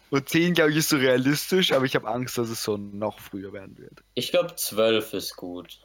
[0.10, 3.20] Und 10, glaube ich, ist so realistisch, aber ich habe Angst, dass es so noch
[3.20, 4.04] früher werden wird.
[4.16, 5.80] ich glaub, 12 ist gut.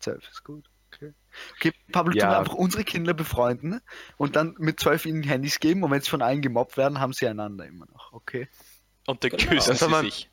[0.00, 0.68] 12 ist gut.
[0.92, 1.14] Okay.
[1.56, 2.24] Okay, Pablo, Ja.
[2.24, 3.80] tun wir einfach unsere Kinder befreunden
[4.16, 7.12] und dann mit 12 ihnen Handys geben und wenn sie von allen gemobbt werden, haben
[7.12, 8.12] sie einander immer noch.
[8.12, 8.48] Okay.
[9.06, 9.52] Und dann Genau.
[9.52, 10.30] küssen sie sich.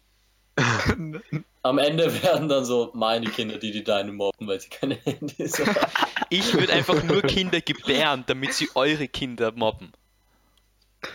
[1.64, 5.60] Am Ende werden dann so meine Kinder, die die deine mobben, weil sie keine Handys
[5.60, 5.76] haben.
[6.30, 9.94] Ich würde einfach nur Kinder gebären, damit sie eure Kinder mobben.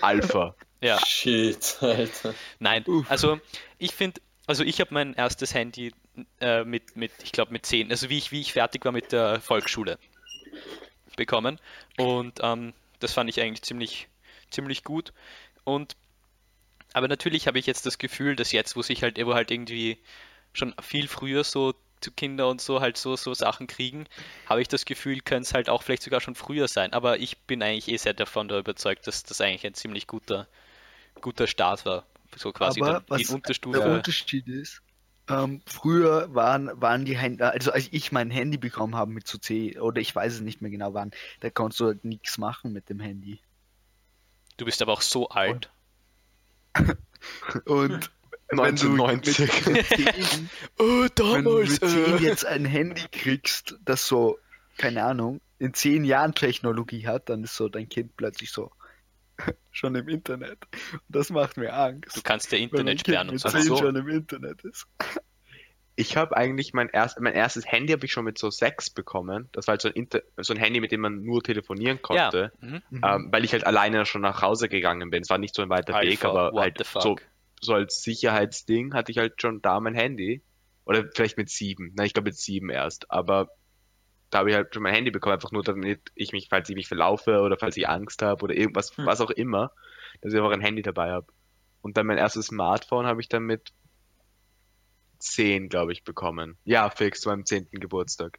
[0.01, 0.55] Alpha.
[0.85, 2.35] Ja, Shit, Alter.
[2.59, 2.83] nein.
[2.89, 3.09] Uff.
[3.09, 3.39] Also
[3.79, 5.93] ich finde, also ich habe mein erstes Handy
[6.41, 9.13] äh, mit, mit, ich glaube mit 10, also wie ich, wie ich fertig war mit
[9.13, 9.97] der Volksschule
[11.17, 11.61] bekommen.
[11.99, 14.09] Und ähm, das fand ich eigentlich ziemlich,
[14.51, 15.13] ziemlich gut.
[15.63, 15.95] Und
[16.93, 19.99] aber natürlich habe ich jetzt das Gefühl, dass jetzt, wo sich halt, wo halt irgendwie
[20.53, 24.07] schon viel früher so zu Kinder und so halt so, so Sachen kriegen,
[24.47, 26.93] habe ich das Gefühl, könnte es halt auch vielleicht sogar schon früher sein.
[26.93, 30.49] Aber ich bin eigentlich eh sehr davon da überzeugt, dass das eigentlich ein ziemlich guter,
[31.21, 32.07] guter Start war.
[32.37, 33.79] So quasi Aber was die Unterstufe.
[33.79, 34.83] Der Unterschied ist,
[35.29, 39.39] ähm, früher waren, waren die Handy, also als ich mein Handy bekommen habe mit so
[39.39, 42.73] C, oder ich weiß es nicht mehr genau wann, da konntest du halt nichts machen
[42.73, 43.41] mit dem Handy.
[44.57, 45.71] Du bist aber auch so alt.
[47.65, 48.11] Und
[48.49, 49.67] wenn du 1990.
[49.67, 52.17] mit 10, Oh, wenn du mit 10 äh.
[52.19, 54.39] jetzt ein Handy kriegst, das so,
[54.77, 58.71] keine Ahnung, in 10 Jahren Technologie hat, dann ist so dein Kind plötzlich so
[59.71, 60.59] schon im Internet.
[60.93, 62.17] Und das macht mir Angst.
[62.17, 63.49] Du kannst ja wenn Internet sperren und mit so.
[63.49, 63.77] 10 so.
[63.77, 64.87] schon im Internet ist.
[65.95, 69.51] Ich habe eigentlich mein, erst, mein erstes Handy habe ich schon mit so sechs bekommen.
[69.53, 72.53] Das war halt so ein, Inter so ein Handy, mit dem man nur telefonieren konnte.
[72.61, 72.69] Ja.
[72.69, 72.83] Mhm.
[73.05, 75.23] Ähm, weil ich halt alleine schon nach Hause gegangen bin.
[75.23, 77.17] Es war nicht so ein weiter Weg, Alpha, aber what halt so,
[77.61, 80.43] so als Sicherheitsding hatte ich halt schon da mein Handy.
[80.85, 81.93] Oder vielleicht mit sieben.
[81.95, 83.11] Nein, ich glaube mit sieben erst.
[83.11, 83.51] Aber
[84.31, 86.75] da habe ich halt schon mein Handy bekommen, einfach nur damit ich mich, falls ich
[86.75, 89.07] mich verlaufe oder falls ich Angst habe oder irgendwas, Hm.
[89.07, 89.73] was auch immer,
[90.23, 91.27] dass ich einfach ein Handy dabei habe.
[91.83, 93.73] Und dann mein erstes Smartphone habe ich dann mit
[95.23, 96.57] 10, glaube ich, bekommen.
[96.65, 97.69] Ja, fix, zu meinem 10.
[97.71, 98.39] Geburtstag.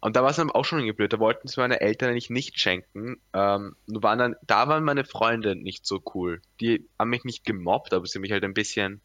[0.00, 1.12] Und da war es dann auch schon irgendwie blöd.
[1.12, 3.20] Da wollten es meine Eltern eigentlich nicht schenken.
[3.32, 6.40] Ähm, nur waren dann, da waren meine Freunde nicht so cool.
[6.60, 9.00] Die haben mich nicht gemobbt, aber sie haben mich halt ein bisschen,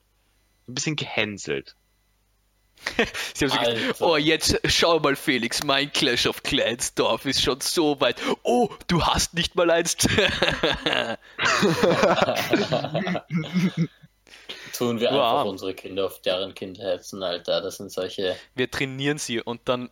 [0.68, 1.76] ein bisschen gehänselt.
[3.34, 7.42] Sie haben so gesagt, oh, jetzt schau mal, Felix, mein Clash of Clans Dorf ist
[7.42, 8.20] schon so weit.
[8.42, 9.96] Oh, du hast nicht mal eins.
[14.76, 15.16] Tun wir Wow.
[15.16, 17.62] einfach unsere Kinder auf deren Kind hetzen, Alter.
[17.62, 18.36] Das sind solche.
[18.56, 19.90] wir trainieren sie und dann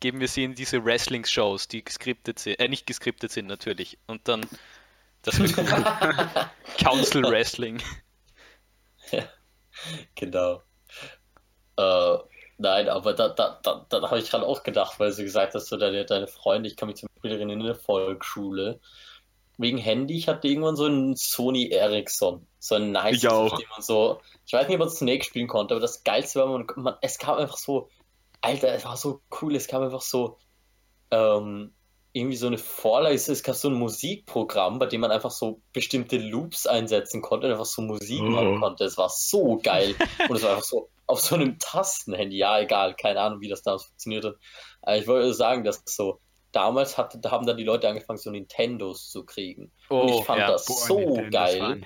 [0.00, 3.98] geben wir sie in diese Wrestling-Shows, die geskriptet sind, äh, nicht geskriptet sind natürlich.
[4.06, 4.46] Und dann,
[5.22, 5.54] das wird.
[6.78, 7.82] Council Wrestling.
[10.14, 10.62] Genau.
[11.76, 12.18] Äh,
[12.58, 15.66] nein, aber da, da, da, da habe ich gerade auch gedacht, weil du gesagt hast,
[15.66, 18.80] so deine, deine Freunde, ich kann mich zum Beispiel erinnern in der Volksschule.
[19.58, 22.46] Wegen Handy, ich hatte irgendwann so einen Sony Ericsson.
[22.60, 23.58] So ein nice, Ich auch.
[23.58, 24.20] dem man so.
[24.46, 27.18] Ich weiß nicht, ob man Snake spielen konnte, aber das Geilste war, man, man, es
[27.18, 27.88] kam einfach so.
[28.40, 30.38] Alter, es war so cool, es kam einfach so.
[31.10, 31.72] Ähm,
[32.12, 36.16] irgendwie so eine Vorlage, es gab so ein Musikprogramm, bei dem man einfach so bestimmte
[36.18, 38.30] Loops einsetzen konnte und einfach so Musik Oh.
[38.30, 38.84] machen konnte.
[38.84, 39.94] Es war so geil.
[40.30, 42.36] Und es war einfach so auf so einem Tastenhandy.
[42.38, 44.34] Ja, egal, keine Ahnung, wie das damals funktioniert hat.
[44.82, 46.20] Aber ich wollte sagen, dass so
[46.58, 49.70] damals hat, da haben dann die Leute angefangen, so Nintendos zu kriegen.
[49.88, 50.48] und ich fand ja.
[50.48, 51.82] das Boah, so Nintendos geil.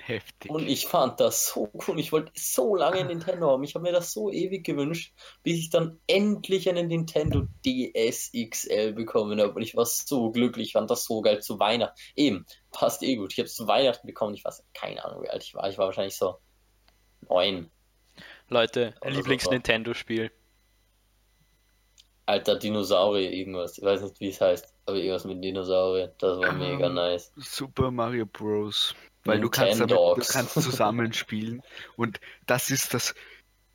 [0.47, 1.99] Und ich fand das so cool.
[1.99, 3.63] Ich wollte so lange Nintendo haben.
[3.63, 5.13] Ich habe mir das so ewig gewünscht,
[5.43, 9.53] bis ich dann endlich einen Nintendo DS XL bekommen habe.
[9.53, 10.67] Und ich war so glücklich.
[10.69, 11.99] Ich fand das so geil zu Weihnachten.
[12.15, 13.31] Eben, passt eh gut.
[13.31, 14.33] Ich habe es zu Weihnachten bekommen.
[14.33, 15.69] Ich weiß keine Ahnung, wie alt ich war.
[15.69, 16.37] Ich war wahrscheinlich so
[17.29, 17.69] neun.
[18.47, 19.11] Leute, Oder
[20.33, 20.42] so.
[22.25, 23.77] Alter Dinosaurier, irgendwas.
[23.77, 24.73] Ich weiß nicht, wie es heißt.
[24.85, 26.13] Aber irgendwas mit Dinosaurier.
[26.19, 27.31] Das war mega Ähm, nice.
[27.35, 28.95] Super Mario Bros.
[29.25, 30.27] Weil du kannst damit, Nintendogs.
[30.27, 31.61] du kannst zusammenspielen.
[31.95, 33.15] Und das ist das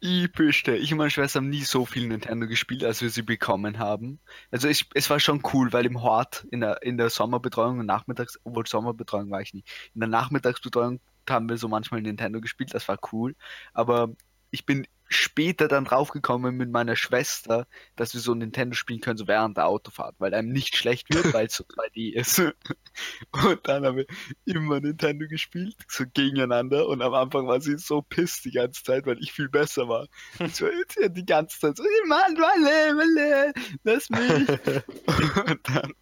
[0.01, 0.77] epischste.
[0.77, 4.21] Ich und meine Schwester haben nie so viel Nintendo gespielt, als wir sie bekommen haben.
[4.51, 7.87] Also es, es war schon cool, weil im Hort in der, in der Sommerbetreuung und
[7.87, 12.73] Nachmittags, obwohl Sommerbetreuung war ich nie, in der Nachmittagsbetreuung haben wir so manchmal Nintendo gespielt,
[12.73, 13.35] das war cool.
[13.75, 14.11] Aber
[14.51, 19.27] ich bin später dann draufgekommen mit meiner Schwester, dass wir so Nintendo spielen können, so
[19.27, 22.39] während der Autofahrt, weil einem nicht schlecht wird, weil es so 2D ist.
[22.39, 24.07] Und dann haben wir
[24.45, 26.87] immer Nintendo gespielt, so gegeneinander.
[26.87, 30.09] Und am Anfang war sie so piss die ganze Zeit, weil ich viel besser war.
[30.53, 33.53] So, sie hat die ganze Zeit so, Mann, Walle, Walle,
[33.85, 34.49] lass mich.
[35.49, 35.93] Und dann,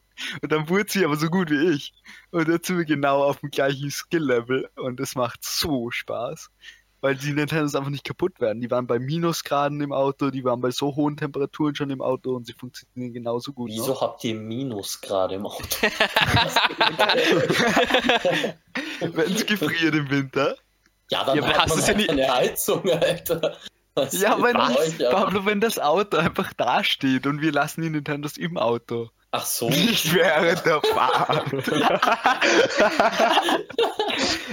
[0.40, 1.92] und dann wurde sie aber so gut wie ich.
[2.30, 4.70] Und jetzt sind wir genau auf dem gleichen Skill-Level.
[4.76, 6.50] Und es macht so Spaß.
[7.06, 8.60] Weil die Nintendos einfach nicht kaputt werden.
[8.60, 12.34] Die waren bei Minusgraden im Auto, die waren bei so hohen Temperaturen schon im Auto
[12.34, 13.70] und sie funktionieren genauso gut.
[13.70, 14.00] Wieso Noch.
[14.00, 15.62] habt ihr Minus gerade im Auto?
[19.00, 20.56] Wenn es gefriert im Winter.
[21.10, 23.56] Ja, dann Ja, hast man du's ja halt nie- eine Heizung, Alter.
[23.96, 24.76] Was Ja, ist wenn, ab?
[25.10, 29.08] Pablo, wenn das Auto einfach dasteht und wir lassen die Nintendos im Auto.
[29.30, 29.70] Ach so.
[29.70, 31.50] Nicht während der Fahrt.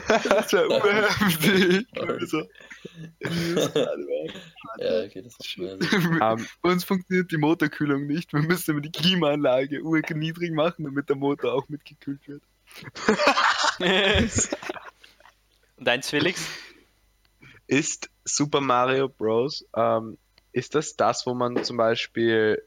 [0.07, 1.85] das wäre urheftig.
[1.99, 2.43] Also,
[4.77, 6.19] ja, okay, das macht mehr Sinn.
[6.21, 8.31] Ähm, Bei uns funktioniert die Motorkühlung nicht.
[8.31, 12.43] Wir müssen immer die Klimaanlage urniedrig machen, damit der Motor auch mitgekühlt wird.
[15.77, 16.47] Und eins, Felix?
[17.67, 19.65] ist Super Mario Bros.
[19.75, 20.17] Ähm,
[20.51, 22.61] ist das das, wo man zum Beispiel,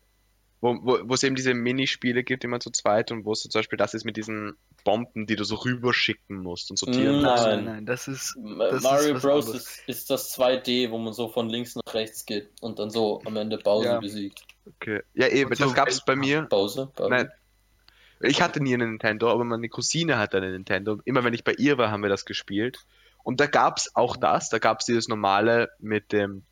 [0.61, 3.41] wo, wo, wo es eben diese Minispiele gibt, die man zu zweit und wo es
[3.43, 7.31] zum Beispiel das ist mit diesen Bomben, die du so rüberschicken musst und sortieren Nein.
[7.31, 7.47] musst?
[7.47, 8.37] nein, nein, das ist.
[8.59, 9.49] Das Mario ist Bros.
[9.55, 13.23] Ist, ist das 2D, wo man so von links nach rechts geht und dann so
[13.25, 14.01] am Ende Bowser Ja.
[14.01, 14.43] besiegt.
[14.67, 15.03] Okay.
[15.15, 16.43] Ja, eben, so das gab es bei mir.
[16.43, 16.87] Bowser?
[16.87, 17.09] Bowser?
[17.09, 17.31] Nein.
[18.21, 21.01] Ich hatte nie einen Nintendo, aber meine Cousine hatte einen Nintendo.
[21.05, 22.79] Immer wenn ich bei ihr war, haben wir das gespielt.
[23.27, 26.47] Und da gab es auch das, da gab es dieses normale mit dem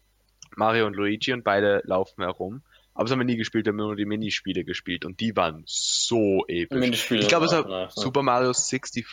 [0.56, 2.64] Mario und Luigi und beide laufen herum.
[2.94, 5.62] Aber das haben wir nie gespielt, wir haben nur die Minispiele gespielt und die waren
[5.66, 6.76] so episch.
[6.76, 7.88] Minispiele Ich glaube, es war ne?
[7.90, 9.06] Super Mario 64?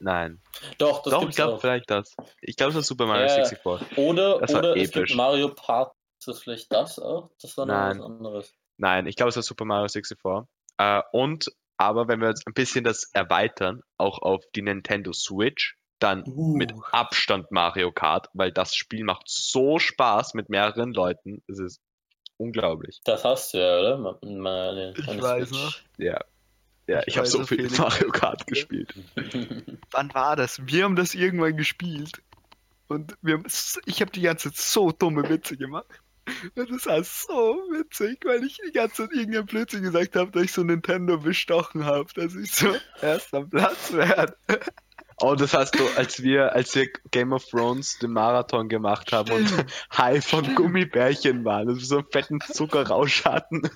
[0.00, 0.42] Nein.
[0.76, 2.14] Doch, das Doch, ich glaube vielleicht das.
[2.42, 3.44] Ich glaube, es war Super Mario Ja, ja.
[3.46, 3.96] 64.
[3.96, 5.96] Oder, Das oder es gibt Mario Party.
[6.18, 7.30] Ist das vielleicht das auch?
[7.40, 7.98] Das war noch Nein.
[8.00, 8.54] was anderes.
[8.76, 10.46] Nein, ich glaube, es war Super Mario 64.
[10.76, 15.77] Äh, und, aber wenn wir jetzt ein bisschen das erweitern, auch auf die Nintendo Switch,
[15.98, 16.82] dann mit Uh.
[16.92, 21.42] Abstand Mario Kart, weil das Spiel macht so Spaß mit mehreren Leuten.
[21.48, 21.80] Es ist
[22.36, 23.00] unglaublich.
[23.04, 23.98] Das hast du ja, oder?
[23.98, 25.60] Ma- Meine, Ich weiß Switch.
[25.62, 25.74] noch.
[25.98, 26.20] Ja.
[26.86, 28.10] Ja, Ich ich habe so viel jeden Mario.
[28.10, 28.94] Kart gespielt.
[29.90, 30.60] Wann war das?
[30.66, 32.22] Wir haben das irgendwann gespielt.
[32.86, 33.44] Und wir haben,
[33.84, 35.84] ich habe die ganze Zeit so dumme Witze gemacht.
[36.54, 37.34] Und das war so
[37.72, 41.84] witzig, weil ich die ganze Zeit irgendein Blödsinn gesagt habe, dass ich so Nintendo bestochen
[41.84, 44.36] habe, dass ich so erst am Platz werde.
[45.20, 49.32] Oh, das hast du, als wir, als wir Game of Thrones den Marathon gemacht haben
[49.32, 49.52] und
[49.98, 53.62] high von Gummibärchen waren, wir so einen fetten Zuckerrausch hatten.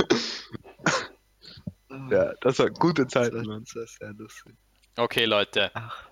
[2.11, 3.65] Ja, das war gute das Zeit, war, Mann.
[3.65, 4.55] das war sehr lustig.
[4.97, 5.71] Okay, Leute.
[5.75, 6.09] Ach,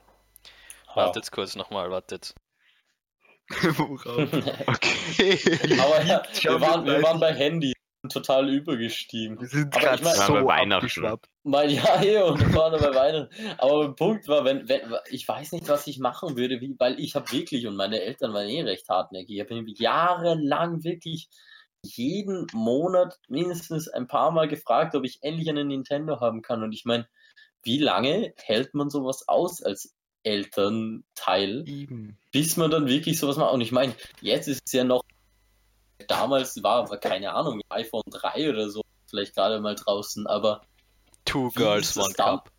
[0.95, 2.35] Wartet kurz nochmal, wartet.
[3.49, 4.33] worauf?
[4.67, 5.39] Okay.
[5.81, 7.73] Aber wir waren, wir waren bei Handy
[8.11, 9.41] total übergestiegen.
[9.41, 10.73] Wir sind Aber gerade ich mein- so Weihnachten?
[10.73, 11.27] abgeschwappt.
[11.43, 13.35] Mein, ja, eh, und wir waren bei Weihnachten.
[13.59, 14.81] Aber der Punkt war, wenn, wenn,
[15.11, 18.35] ich weiß nicht, was ich machen würde, wie, weil ich habe wirklich, und meine Eltern
[18.35, 21.29] waren eh recht hartnäckig, ich habe jahrelang wirklich
[21.83, 26.63] jeden Monat mindestens ein paar Mal gefragt, ob ich endlich einen Nintendo haben kann.
[26.63, 27.09] Und ich meine,
[27.63, 32.19] wie lange hält man sowas aus als Elternteil, Eben.
[32.33, 33.53] bis man dann wirklich sowas macht?
[33.55, 35.03] Und ich meine, jetzt ist es ja noch,
[36.11, 40.63] damals war, war keine Ahnung, iPhone 3 oder so, vielleicht gerade mal draußen, aber
[41.25, 42.13] Two Girls, One?
[42.15, 42.51] Cup.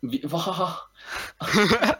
[0.00, 0.82] Wie, wow.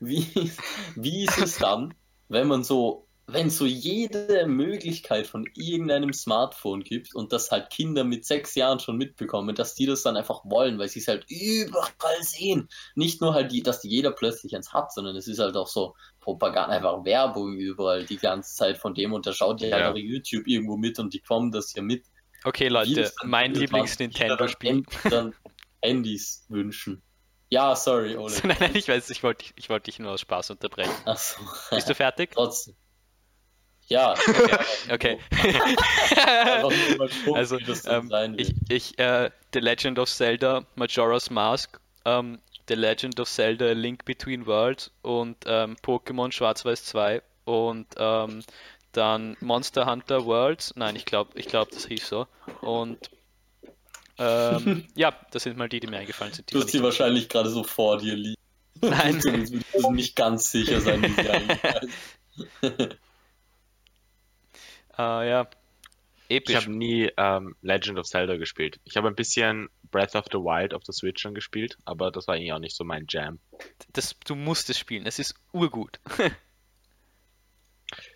[0.00, 0.52] wie,
[0.94, 1.94] wie ist es dann,
[2.28, 7.70] wenn man so wenn es so jede Möglichkeit von irgendeinem Smartphone gibt und das halt
[7.70, 11.08] Kinder mit sechs Jahren schon mitbekommen, dass die das dann einfach wollen, weil sie es
[11.08, 12.68] halt überall sehen.
[12.94, 15.94] Nicht nur halt, die, dass jeder plötzlich eins hat, sondern es ist halt auch so
[16.20, 19.96] Propaganda, einfach Werbung überall die ganze Zeit von dem und da schaut ja, halt auch
[19.96, 22.04] YouTube irgendwo mit und die kommen das ja mit.
[22.44, 24.82] Okay, Leute, mein Lieblings-Nintendo-Spiel.
[25.04, 25.34] dann Dann
[25.82, 27.02] Handys wünschen.
[27.50, 28.34] Ja, sorry, Ole.
[28.44, 30.92] nein, nein, ich weiß, ich wollte ich wollte dich nur aus Spaß unterbrechen.
[31.04, 31.40] Achso.
[31.70, 32.30] Bist du fertig?
[32.34, 32.74] Trotzdem.
[33.88, 34.14] Ja,
[34.90, 35.18] Okay.
[36.62, 43.20] gucken, also, ähm, ich, ich äh, The Legend of Zelda Majora's Mask, ähm, The Legend
[43.20, 48.42] of Zelda Link Between Worlds und ähm, Pokémon Schwarz-Weiß 2 und ähm,
[48.92, 50.72] dann Monster Hunter Worlds.
[50.76, 52.26] Nein, ich glaube, ich glaube, das hieß so.
[52.62, 53.10] Und
[54.18, 56.50] ähm, ja, das sind mal die, die mir eingefallen sind.
[56.50, 58.40] Die Du hast ich die wahrscheinlich gerade so vor dir liegen.
[58.80, 59.20] Nein.
[59.20, 61.92] Du willst nicht ganz sicher sein, wie sie eingefallen
[62.62, 62.98] sind.
[64.98, 65.48] Äh, ja,
[66.28, 66.54] Ich episch.
[66.56, 68.80] habe nie ähm, Legend of Zelda gespielt.
[68.84, 72.26] Ich habe ein bisschen Breath of the Wild auf der Switch schon gespielt, aber das
[72.26, 73.38] war eigentlich auch nicht so mein Jam.
[73.92, 75.06] Das, du musst es spielen.
[75.06, 76.00] Es ist urgut.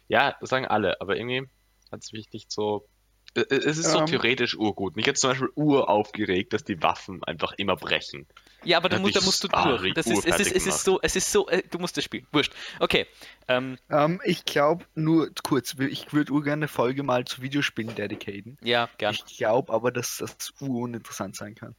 [0.09, 1.49] Ja, das sagen alle, aber irgendwie
[1.93, 2.89] hat es mich nicht so.
[3.35, 4.07] Äh, Es ist so Ähm.
[4.07, 4.97] theoretisch urgut.
[4.97, 8.26] Mich jetzt zum Beispiel uraufgeregt, dass die Waffen einfach immer brechen.
[8.64, 9.94] Ja, aber da, musst, da dich musst du ah, durch.
[9.94, 12.26] Das ist, es, ist, es ist so, es ist so, äh, du musst es spielen.
[12.32, 12.52] Wurscht.
[12.80, 13.06] Okay.
[13.46, 18.59] Ähm, Ähm, ich glaube, nur kurz, ich würde urgerne eine Folge mal zu Videospielen dedicaten.
[18.62, 19.14] ja, gern.
[19.14, 21.74] Ich glaube aber, dass das uninteressant sein kann.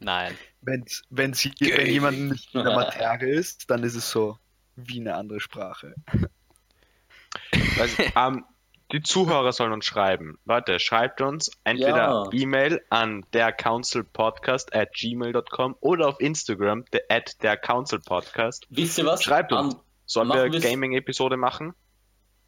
[0.00, 0.36] Nein.
[0.60, 4.38] Wenn's, wenn, sie, wenn jemand nicht in der Materie ist, dann ist es so
[4.76, 5.94] wie eine andere Sprache.
[7.76, 8.44] Weiß ich, ähm,
[8.92, 10.38] die Zuhörer sollen uns schreiben.
[10.44, 12.28] Warte, schreibt uns entweder Ja.
[12.32, 18.66] E-Mail an dercouncilpodcast at gmail.com oder auf Instagram der, at dercouncilpodcast.
[18.70, 19.22] Wisst ihr was?
[19.22, 19.74] Schreibt uns.
[19.74, 21.72] Am- Sollen wir Gaming-Episode machen?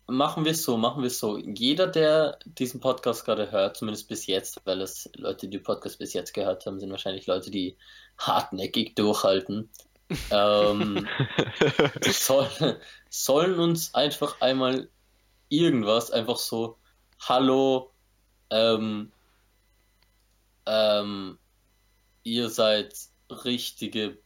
[0.07, 1.39] Machen wir es so, machen wir es so.
[1.39, 6.13] Jeder, der diesen Podcast gerade hört, zumindest bis jetzt, weil es Leute, die Podcast bis
[6.13, 7.79] jetzt gehört haben, sind wahrscheinlich Leute, die
[8.19, 9.71] hartnäckig durchhalten,
[10.31, 11.09] ähm,
[12.03, 12.47] soll,
[13.09, 14.91] sollen uns einfach einmal
[15.59, 16.79] irgendwas, einfach so,
[17.21, 17.93] hallo,
[18.51, 19.13] ähm,
[20.67, 21.39] ähm,
[22.23, 22.95] ihr seid
[23.31, 24.19] richtige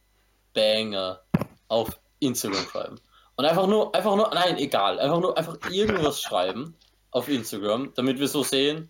[0.53, 1.21] Banger
[1.67, 3.01] auf Instagram schreiben.
[3.35, 6.75] Und einfach nur, einfach nur, nein, egal, einfach nur, einfach irgendwas schreiben
[7.11, 8.89] auf Instagram, damit wir so sehen,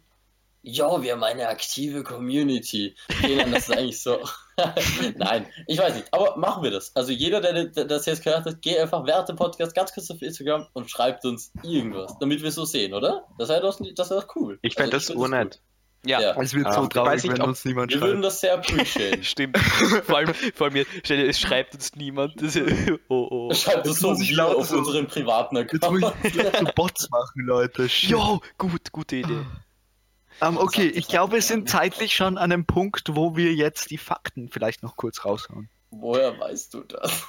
[0.62, 2.96] ja, wir haben eine aktive Community.
[3.24, 4.20] Denen das ist eigentlich so.
[5.16, 6.96] Nein, ich weiß nicht, aber machen wir das.
[6.96, 10.12] Also jeder, der, der das jetzt gehört hat, geh einfach während dem Podcast ganz kurz
[10.12, 13.26] auf Instagram und schreibt uns irgendwas, damit wir so sehen, oder?
[13.38, 14.60] Das wäre doch, das wär doch cool.
[14.62, 15.62] Ich fände Also, das urnett.
[16.06, 16.42] Ja, Ja.
[16.42, 18.26] Es wird Ähm, so ich traurig, nicht, wenn uns niemand Wir würden schreibt.
[18.26, 19.24] das sehr appreciaten.
[19.24, 19.58] stimmt.
[19.58, 22.42] vor, allem, vor allem, stell dir, es schreibt uns niemand.
[22.42, 22.58] Das,
[23.10, 23.54] oh, oh.
[23.54, 26.16] Schreibt es so muss ich wir laut auf so- unseren privaten Jetzt muss Account.
[26.26, 27.90] ich so Bots machen, Leute.
[27.90, 28.12] Shit.
[28.12, 29.42] Jo, gut, gute Idee.
[30.42, 33.98] Ähm, okay, ich glaube, wir sind zeitlich schon an einem Punkt, wo wir jetzt die
[33.98, 35.70] Fakten vielleicht noch kurz raushauen.
[35.92, 37.24] Woher weißt du das?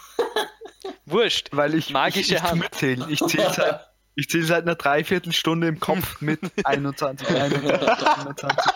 [1.07, 1.49] Wurscht.
[1.53, 2.61] Weil ich, Magische ich, ich Hand.
[2.61, 3.07] mitzähle.
[3.09, 3.81] Ich zähle seit,
[4.15, 8.73] ich zähl seit einer Dreiviertelstunde im Kopf mit 21, 21, 21.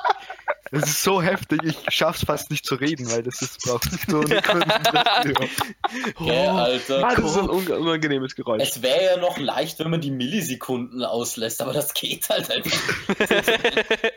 [0.70, 4.20] Das ist so heftig, ich schaff's fast nicht zu reden, weil das ist, braucht so
[4.20, 5.48] eine Konzentration.
[6.20, 7.04] Gell, Alter.
[7.06, 8.62] Ah, das ist ein un unangenehmes Geräusch.
[8.62, 12.78] Es wäre ja noch leicht, wenn man die Millisekunden auslässt, aber das geht halt einfach.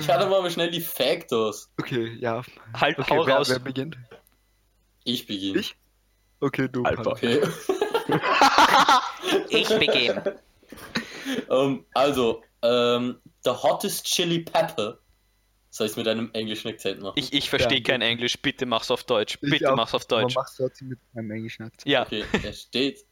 [0.00, 1.70] Ich hatte mal schnell die Factos.
[1.78, 2.42] Okay, ja.
[2.74, 3.48] Halt, Okay, hau wer, raus.
[3.48, 3.96] wer beginnt?
[5.04, 5.60] Ich beginne.
[5.60, 5.76] Ich?
[6.40, 6.82] Okay, du.
[6.82, 7.02] Alpha.
[7.02, 7.12] Paul.
[7.12, 7.40] Okay.
[9.50, 10.38] Ich beginne.
[11.50, 14.98] Ähm, also, ähm, the hottest chili pepper.
[15.70, 17.14] Soll ich es mit einem englischen Akzent machen?
[17.16, 17.84] Ich, ich verstehe Ja.
[17.84, 18.38] kein Englisch.
[18.40, 19.38] Bitte mach's auf Deutsch.
[19.42, 20.34] Ich Bitte auch, mach's auf Aber Deutsch.
[20.34, 21.86] mach's trotzdem mit meinem englischen Akzent.
[21.86, 22.02] Ja.
[22.06, 23.04] Okay, es steht,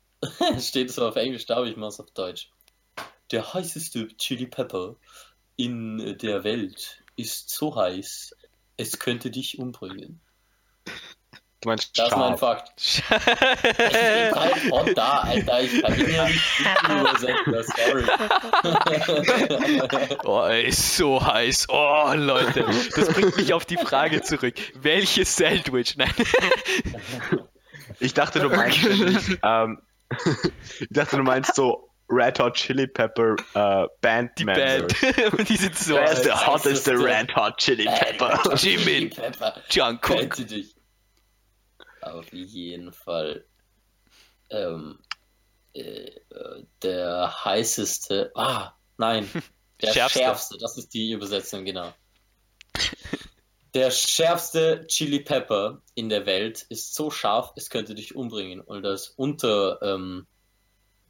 [0.56, 2.50] es steht so auf Englisch da, aber ich mache es auf Deutsch.
[3.30, 4.96] Der heißeste Chili Pepper
[5.56, 8.34] in der Welt ist so heiß,
[8.78, 10.20] es könnte dich umbringen.
[11.66, 12.38] Du meinst Das ist mein.
[12.38, 12.70] Fakt.
[12.76, 15.62] Es steht halt hot da, Alter.
[15.62, 18.04] Ich kann ihn ja nicht übersetzen, sorry.
[20.24, 21.66] Oh, er ist so heiß.
[21.68, 22.64] Oh, Leute.
[22.94, 24.54] Das bringt mich auf die Frage zurück.
[24.74, 25.96] Welches Sandwich?
[25.96, 26.12] Nein.
[27.98, 28.86] Ich dachte, du meinst
[29.42, 29.80] ähm,
[30.78, 34.92] ich dachte, du meinst so Red Hot Chili Pepper äh, Band Die Members.
[35.00, 35.48] Band.
[35.48, 36.22] Die sind so Wer ist heiß.
[36.22, 38.54] der hotteste heißeste Red Hot Chili Pepper?
[38.54, 39.10] Jimin.
[39.10, 39.54] Pepper.
[39.70, 40.36] Jungkook.
[42.12, 43.44] Auf jeden Fall.
[44.50, 44.98] Ähm,
[45.76, 48.32] äh, äh, der heißeste.
[48.34, 49.28] Ah, nein.
[49.82, 50.20] Der Schärfste.
[50.20, 50.58] schärfste.
[50.58, 51.92] Das ist die Übersetzung, genau.
[53.74, 58.62] Der schärfste Chili Pepper in der Welt ist so scharf, es könnte dich umbringen.
[58.62, 60.26] Und das Unter ähm,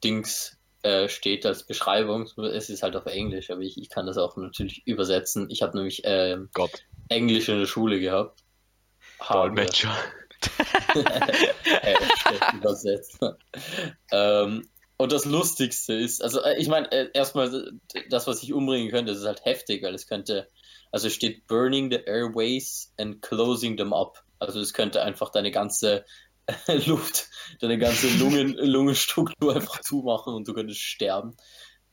[0.03, 2.25] Dings äh, steht als Beschreibung.
[2.39, 5.49] Es ist halt auf Englisch, aber ich, ich kann das auch natürlich übersetzen.
[5.49, 6.03] Ich habe nämlich
[6.55, 6.85] Gott.
[7.09, 8.43] Englisch in der Schule gehabt.
[9.29, 9.97] Dolmetscher.
[12.55, 13.19] Übersetzt.
[14.13, 14.69] ähm,
[14.99, 17.55] und das Lustigste ist, also äh, ich meine, äh, erstmal
[17.95, 20.49] äh, das, was ich umbringen könnte, das ist halt heftig, weil es könnte,
[20.91, 24.25] also es steht burning the airways and closing them up.
[24.39, 26.05] Also es könnte einfach deine ganze
[26.87, 27.29] Luft,
[27.61, 31.37] deine ganze Lungen, Lungenstruktur einfach zumachen und du könntest sterben.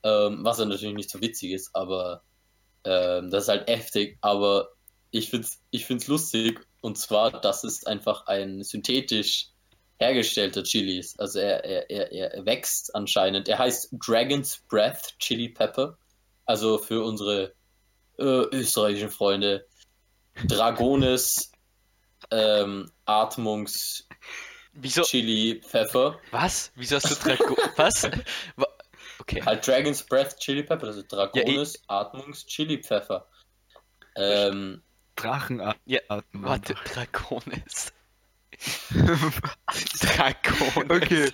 [0.02, 2.22] Ähm, was ja natürlich nicht so witzig ist, aber
[2.84, 4.18] ähm, das ist halt heftig.
[4.20, 4.68] Aber
[5.10, 9.48] ich finde es ich find's lustig und zwar, dass es einfach ein synthetisch
[9.98, 11.18] hergestellter Chili ist.
[11.18, 13.48] Also er, er, er, er wächst anscheinend.
[13.48, 15.96] Er heißt Dragon's Breath Chili Pepper.
[16.44, 17.54] Also für unsere
[18.18, 19.66] äh, österreichischen Freunde
[20.46, 21.52] Dragones
[22.30, 24.06] ähm, Atmungs
[24.74, 25.02] Wieso?
[25.02, 26.18] Chili Pfeffer.
[26.32, 26.70] Was?
[26.74, 27.56] Wieso hast du Drago...
[27.76, 28.04] Was?
[28.56, 28.66] Wa-
[29.20, 29.40] Okay.
[29.42, 33.26] Halt Dragon's Breath Chili Pepper, also Dragones Atmungs Chili Pfeffer.
[34.16, 34.82] Ähm,
[35.16, 35.80] Drachenarten.
[35.86, 36.00] Ja,
[36.32, 37.92] Warte, Dragones.
[38.90, 40.90] Dragones.
[40.90, 41.30] Okay.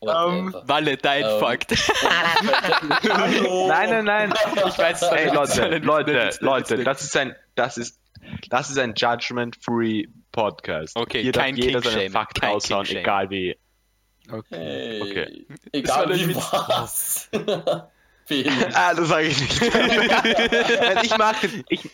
[0.00, 0.62] whatever.
[0.66, 1.70] Walle, dein Ähm, Fakt.
[3.04, 4.34] Nein, nein, nein.
[4.66, 5.34] Ich weiß es Ey, nicht.
[5.34, 7.98] Leute, Leute, Leute, das ist ein, das ist,
[8.50, 10.96] das ist ein judgment-free Podcast.
[10.96, 13.56] Okay, darf kein jeder seine King-Shaming, Fakten kein raushauen, egal wie.
[14.30, 14.44] Okay.
[14.50, 15.46] Hey, Okay.
[15.72, 17.28] Egal wie was.
[18.74, 19.62] Ah, das sage ich nicht.
[21.02, 21.88] Ich mag den, ich,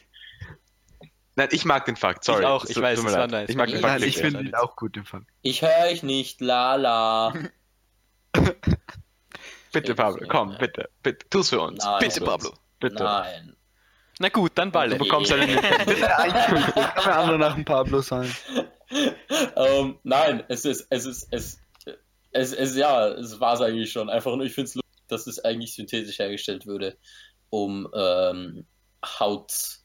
[1.36, 2.40] nein, ich mag den Fakt, sorry.
[2.42, 3.48] Ich auch, Es ich tut- weiß, mir es war nice.
[3.48, 5.22] Ich mag den Fakt Nein, ich finde ihn auch gut im Fall.
[5.42, 7.32] Ich höre euch nicht, lala.
[9.72, 11.82] Bitte, Pablo, komm, bitte, bitte, tu's für uns.
[11.84, 11.98] Nein.
[12.00, 12.52] Bitte, Pablo.
[12.78, 13.02] Bitte.
[13.02, 13.56] Nein.
[14.20, 14.96] Na gut, dann Du Walle.
[14.96, 15.48] bekommst einen
[15.86, 18.32] Bitte eigentlich kann der andere nach dem Pablo sein.
[19.56, 21.58] ähm, nein, es ist, es ist, es,
[22.30, 24.08] es, es ja, es war es eigentlich schon.
[24.08, 26.96] Einfach nur, ich finde es lustig, dass es eigentlich synthetisch hergestellt würde,
[27.50, 28.66] um ähm,
[29.04, 29.83] Hautprodukte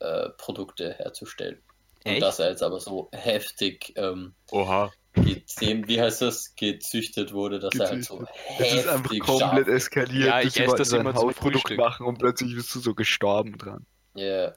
[0.00, 1.60] äh, Produkte herzustellen.
[2.04, 2.22] Und Echt?
[2.22, 4.92] dass er jetzt aber so heftig ähm, Oha.
[5.14, 8.24] gezähmt, wie heißt das, gezüchtet wurde, dass er halt so
[8.58, 10.26] Es ist einfach heftig komplett scharf eskaliert.
[10.26, 11.78] Ja, dass ich esse das so ein immer zum Hautprodukt Frühstück.
[11.78, 13.84] machen und plötzlich bist du so gestorben dran.
[14.14, 14.54] Ja.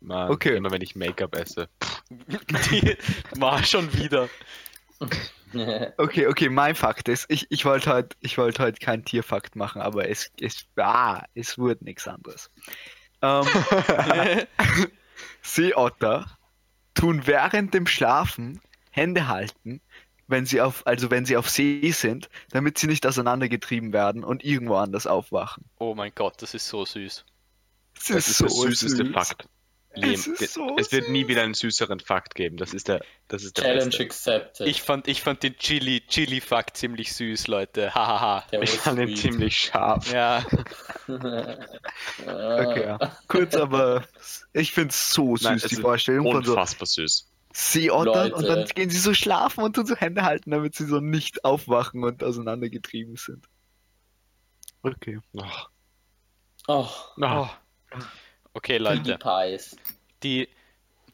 [0.00, 0.56] Mann, Okay.
[0.56, 1.68] Immer wenn ich Make-up esse.
[3.36, 4.28] War schon wieder.
[5.96, 9.80] Okay, okay, mein Fakt ist, ich, ich wollte heute ich wollte heute keinen Tierfakt machen,
[9.80, 12.50] aber es, es, ah, es wurde nichts anderes.
[13.22, 13.46] Ähm,
[15.42, 16.26] Seeotter
[16.94, 18.60] tun während dem Schlafen
[18.90, 19.80] Hände halten,
[20.26, 24.44] wenn sie auf, also wenn sie auf See sind, damit sie nicht auseinandergetrieben werden und
[24.44, 25.64] irgendwo anders aufwachen.
[25.78, 27.24] Oh mein Gott, das ist so süß.
[27.94, 29.14] Das, Das ist der süßeste süß.
[29.14, 29.48] Fakt.
[29.98, 31.28] Es ist so es wird nie süß.
[31.28, 32.58] wieder einen süßeren Fakt geben.
[32.58, 34.04] Das ist der, das ist der Challenge beste.
[34.04, 34.66] accepted.
[34.66, 37.94] Ich fand, ich fand den Chili, Chili-Fakt ziemlich süß, Leute.
[37.94, 38.44] Hahaha.
[38.52, 39.18] Der Ich was fand ihn sweet.
[39.18, 40.12] ziemlich scharf.
[40.12, 40.44] Ja,
[42.18, 42.98] Okay, ja.
[43.28, 44.04] Kurz, aber
[44.52, 47.28] ich finde es so süß, Nein, es die ist Vorstellung von so Unfassbar süß.
[47.52, 51.00] Seeottern und dann gehen sie so schlafen und tun so Hände halten, damit sie so
[51.00, 53.46] nicht aufwachen und auseinandergetrieben sind.
[54.82, 55.20] Okay.
[55.38, 55.68] Ach,
[56.68, 56.88] Oh,
[57.20, 57.58] ach.
[58.52, 59.18] okay, Leute.
[60.22, 60.48] Die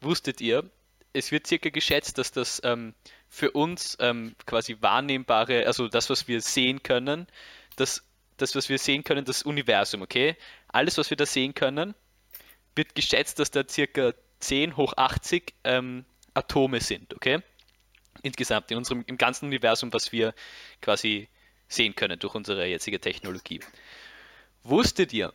[0.01, 0.69] wusstet ihr,
[1.13, 2.95] es wird circa geschätzt, dass das ähm,
[3.29, 7.27] für uns ähm, quasi wahrnehmbare, also das, was wir sehen können,
[7.77, 8.03] das,
[8.39, 10.37] das, was wir sehen können, das Universum, okay?
[10.73, 11.95] Alles, was wir da sehen können,
[12.75, 16.05] wird geschätzt, dass da circa 10 hoch 80 ähm,
[16.35, 17.43] Atome sind, okay?
[18.23, 20.35] Insgesamt in unserem im ganzen Universum, was wir
[20.81, 21.29] quasi
[21.69, 23.61] sehen können durch unsere jetzige Technologie.
[24.65, 25.33] Wusstet ihr,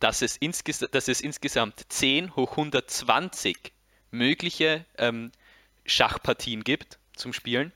[0.00, 3.72] dass es, insges dass es insgesamt 10 hoch 120
[4.10, 5.32] mögliche ähm,
[5.84, 7.72] Schachpartien gibt zum Spielen?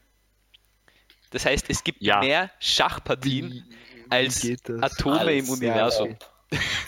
[1.31, 2.21] Das heißt, es gibt Ja.
[2.21, 3.65] mehr Schachpartien
[4.11, 4.83] als geht das?
[4.83, 6.11] Atome im Als Universum.
[6.13, 6.31] ob.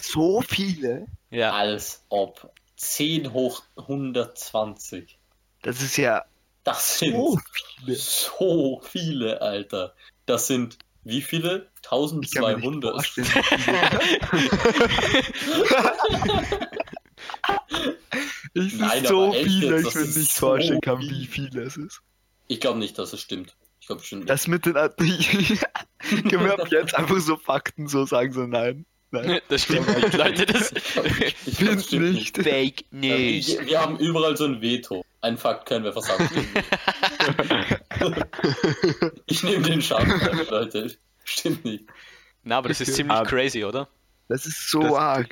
[0.01, 1.07] So viele?
[1.31, 2.53] Ja, Als ob.
[2.77, 5.19] 10 hoch 120.
[5.63, 6.25] Das ist ja
[6.65, 7.39] Das sind so
[7.87, 8.89] so viele.
[8.89, 9.95] viele, Alter.
[10.27, 11.69] Das sind wie viele?
[11.83, 12.93] Ich kann mir nicht 1200.
[12.93, 13.91] vorstellen, wie viele.
[18.55, 21.11] Es Nein, ist so echt viele, jetzt, ich mir nicht so vorstellen kann, viel.
[21.11, 22.03] wie viele es ist.
[22.49, 23.57] Ich glaube nicht, dass es stimmt.
[23.81, 24.31] Ich glaube bestimmt nicht.
[24.31, 28.85] Das mit den Können wir ab jetzt einfach so Fakten so sagen, so nein.
[29.13, 29.41] Nein.
[29.49, 30.47] das stimmt nicht, Leute.
[30.47, 30.73] Das
[31.47, 32.37] Ich finde stimmt nicht.
[32.39, 33.59] Fake Wir, News.
[33.67, 35.05] wir haben überall so ein Veto.
[35.21, 36.29] Ein Fakt können wir versagen.
[39.27, 40.97] ich nehme den Schaden, Leute.
[41.25, 41.85] Stimmt nicht.
[42.43, 43.23] Na, aber das ist ziemlich Ah.
[43.25, 43.89] crazy, oder?
[44.29, 45.29] Das ist so Das- arg.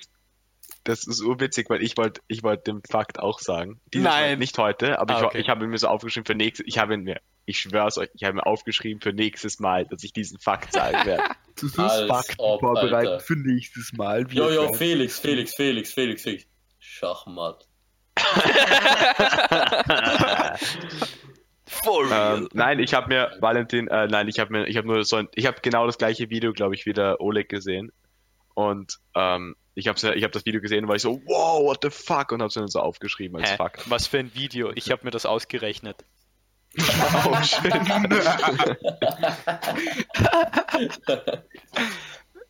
[0.85, 3.81] Das ist urwitzig, weil ich wollte ich wollt den Fakt auch sagen.
[3.93, 4.33] Dieses Nein.
[4.33, 5.39] Mal nicht heute, aber Ah, ich, okay.
[5.41, 8.35] ich habe mir so aufgeschrieben für nächstes, ich habe mir, ich schwör's euch, ich habe
[8.37, 11.23] mir aufgeschrieben für nächstes Mal, dass ich diesen Fakt sagen werde.
[11.59, 13.21] Du sollst Fakten ob, vorbereiten Alter.
[13.21, 14.31] für nächstes Mal.
[14.31, 16.45] wie Jo, Felix, Felix, Felix, Felix, Felix.
[16.79, 17.67] Schachmatt.
[21.67, 25.05] For ähm, nein, ich habe mir, Valentin, äh, nein, ich habe mir, ich habe nur
[25.05, 27.93] so ein, ich habe genau das gleiche Video, glaube ich, wie der Oleg gesehen.
[28.55, 31.79] Und ähm, ich habe ich hab das Video gesehen und war ich so, wow, what
[31.83, 32.33] the fuck?
[32.33, 33.57] Und habe es dann so aufgeschrieben als Hä?
[33.57, 33.89] Fakt.
[33.89, 34.73] Was für ein Video?
[34.75, 36.05] Ich habe mir das ausgerechnet.
[36.77, 37.65] Oh, shit.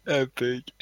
[0.05, 0.73] Epic.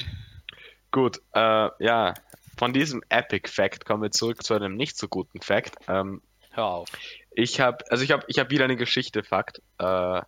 [0.91, 2.13] Gut, äh, ja,
[2.57, 5.75] von diesem Epic Fact kommen wir zurück zu einem nicht so guten Fact.
[5.87, 6.21] Ähm,
[6.51, 6.89] Hör auf.
[7.31, 9.61] ich habe, also ich habe, ich habe wieder eine Geschichte-Fakt.
[9.77, 10.21] Äh,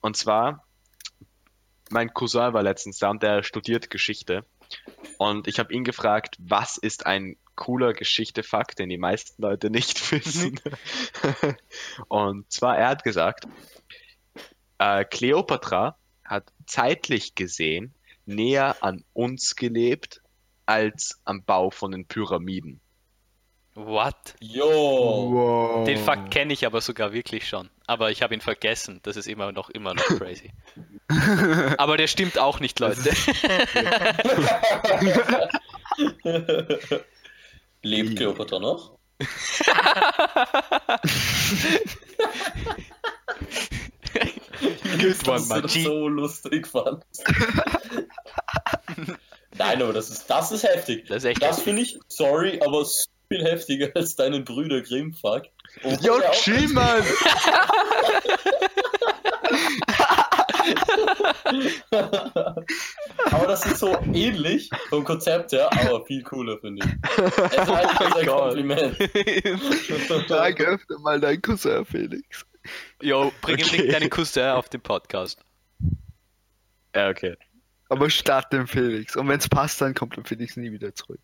[0.00, 0.64] und zwar,
[1.90, 4.44] mein Cousin war letztens da und der studiert Geschichte.
[5.18, 10.10] Und ich habe ihn gefragt, was ist ein cooler Geschichte-Fakt, den die meisten Leute nicht
[10.12, 10.58] wissen.
[12.08, 13.46] und zwar, er hat gesagt,
[14.78, 17.94] äh, Kleopatra hat zeitlich gesehen
[18.24, 20.22] näher an uns gelebt
[20.66, 22.80] als am Bau von den Pyramiden.
[23.74, 24.34] What?
[24.40, 24.66] Jo.
[24.66, 25.86] Wow.
[25.86, 27.70] Den Fakt kenne ich aber sogar wirklich schon.
[27.92, 29.00] Aber ich habe ihn vergessen.
[29.02, 30.50] Das ist immer noch, immer noch crazy.
[31.76, 33.02] aber der stimmt auch nicht, Leute.
[37.82, 38.96] Lebt Kleopatra noch?
[44.98, 45.82] Good one, Magie.
[45.82, 47.22] so lustig fandst.
[49.58, 51.08] Nein, aber das ist, das ist heftig.
[51.08, 55.42] Das Das finde ich, sorry, aber so viel heftiger als deinen Brüder Grimm-Fuck.
[55.80, 57.02] Er auch- chill, Mann!
[63.30, 66.92] aber das ist so ähnlich vom Konzept her, aber viel cooler, finde ich.
[67.18, 68.54] Es ist eigentlich ein Gott.
[68.54, 68.98] Kompliment.
[70.30, 72.44] Danke, öffne mal dein Cousin, Felix.
[73.00, 73.88] Jo, bring Okay.
[73.90, 75.40] deinen Cousin auf den Podcast.
[76.94, 77.36] Ja, okay.
[77.88, 79.16] Aber statt dem Felix.
[79.16, 81.20] Und wenn es passt, dann kommt der Felix nie wieder zurück.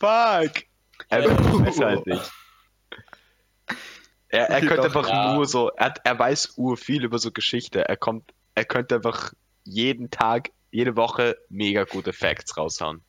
[0.00, 0.64] Fuck!
[1.08, 1.28] Er Ja.
[1.66, 2.30] weiß halt nicht.
[4.34, 4.84] Er, er könnte doch.
[4.96, 5.34] einfach Ja.
[5.34, 7.88] nur so, er, er weiß ur viel über so Geschichte.
[7.88, 9.32] Er kommt, er könnte einfach
[9.64, 13.02] jeden Tag, jede Woche mega gute Facts raushauen.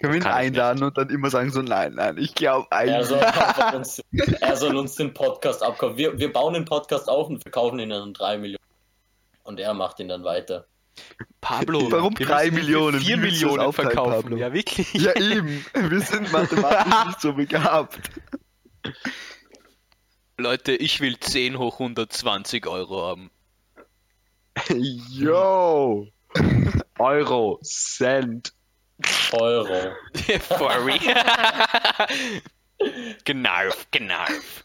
[0.00, 2.76] Können wir ihn Kann einladen und dann immer sagen so, nein, nein, ich glaube Er
[2.78, 3.06] eigentlich.
[3.06, 4.02] soll, einfach uns,
[4.40, 5.96] er soll uns den Podcast abkaufen.
[5.96, 8.58] Wir, wir bauen den Podcast auf und verkaufen ihn an 3 Millionen.
[9.44, 10.66] Und er macht ihn dann weiter.
[11.40, 13.00] Pablo, Warum wir drei müssen ihn für Millionen?
[13.00, 14.22] Vier Wie willst du das Millionen aufteilen, verkaufen.
[14.22, 14.36] Pablo?
[14.36, 14.92] Ja, wirklich.
[14.94, 15.64] Ja, eben.
[15.74, 17.98] Wir sind mathematisch nicht so begabt.
[20.42, 23.30] Leute, ich will 10 hoch 120 Euro haben.
[24.68, 26.08] Yo!
[26.98, 28.52] Euro, Cent.
[29.32, 29.94] Euro.
[30.40, 30.98] Furry.
[33.24, 34.64] Gnarf, gnarf.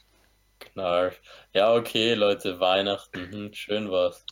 [0.59, 1.21] Knarf.
[1.57, 3.31] Ja, okay, Leute, Weihnachten.
[3.31, 4.23] Hm, schön war's.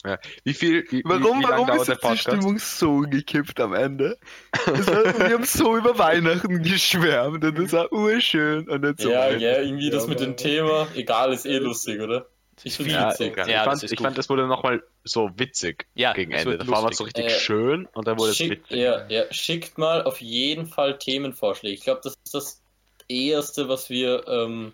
[0.44, 2.18] Wie viel, wie, Warum, wie, warum ist jetzt die?
[2.18, 4.20] Stimmung so gekippt am Ende?
[4.52, 8.70] Es war, wir haben so über Weihnachten geschwärmt und das war urschön.
[8.70, 10.88] Und jetzt so ja, ja, irgendwie das Ja, mit dem Thema.
[10.96, 12.28] Egal, ist eh lustig, oder?
[12.64, 13.36] Ich Ja, witzig.
[13.38, 16.60] Ja, ich, fand, ich fand, das wurde nochmal so witzig Ja, gegen Ende.
[16.60, 18.78] Davor war es so richtig Äh, schön und dann wurde es Schickt, witzig.
[18.78, 21.74] ja, ja, schickt mal auf jeden Fall Themenvorschläge.
[21.74, 22.62] Ich glaube, das ist das
[23.08, 24.74] Erste, was wir ähm,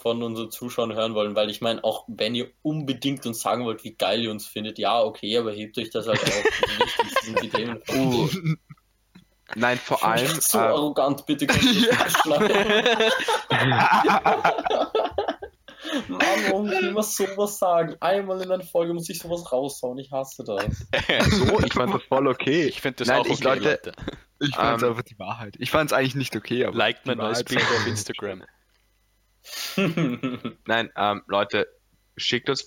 [0.00, 3.84] von unseren Zuschauern hören wollen, weil ich meine, auch wenn ihr unbedingt uns sagen wollt,
[3.84, 6.28] wie geil ihr uns findet, ja, okay, aber hebt euch das halt auf.
[6.78, 7.82] Wichtig sind die Themen.
[7.92, 8.28] Uh,
[9.56, 10.26] Nein, vor allem.
[10.40, 13.12] so äh, arrogant, bitte das schneiden.
[16.08, 17.96] Mann, warum muss ich immer sowas sagen?
[18.00, 19.98] Einmal in einer Folge muss ich sowas raushauen.
[19.98, 20.64] Ich hasse das.
[21.30, 22.66] so, ich fand das voll okay.
[22.66, 23.92] Ich finde das Nein, auch okay, ich, Leute, Leute.
[24.40, 25.56] Ich fand es Ähm, einfach die Wahrheit.
[25.58, 26.76] Ich fand es eigentlich nicht okay, aber.
[26.76, 28.44] Liked mein neues Bild auf Instagram.
[30.66, 31.66] Nein, ähm, Leute,
[32.16, 32.64] schickt uns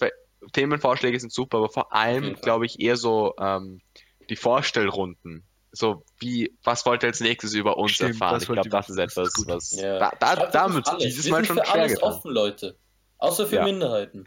[0.51, 3.81] Themenvorschläge sind super, aber vor allem glaube ich eher so ähm,
[4.29, 5.43] die Vorstellrunden.
[5.71, 8.33] So wie, was wollt ihr als nächstes über uns Stimmt, erfahren?
[8.35, 9.47] das Ich glaube, das ist etwas, gut.
[9.47, 9.99] was Ja.
[9.99, 11.03] da, da, Schreibt da uns wird alles.
[11.03, 12.09] dieses Wir Mal sind schon für schwer alles getan.
[12.13, 12.77] offen, Leute.
[13.17, 13.63] Außer für Ja.
[13.63, 14.25] Minderheiten.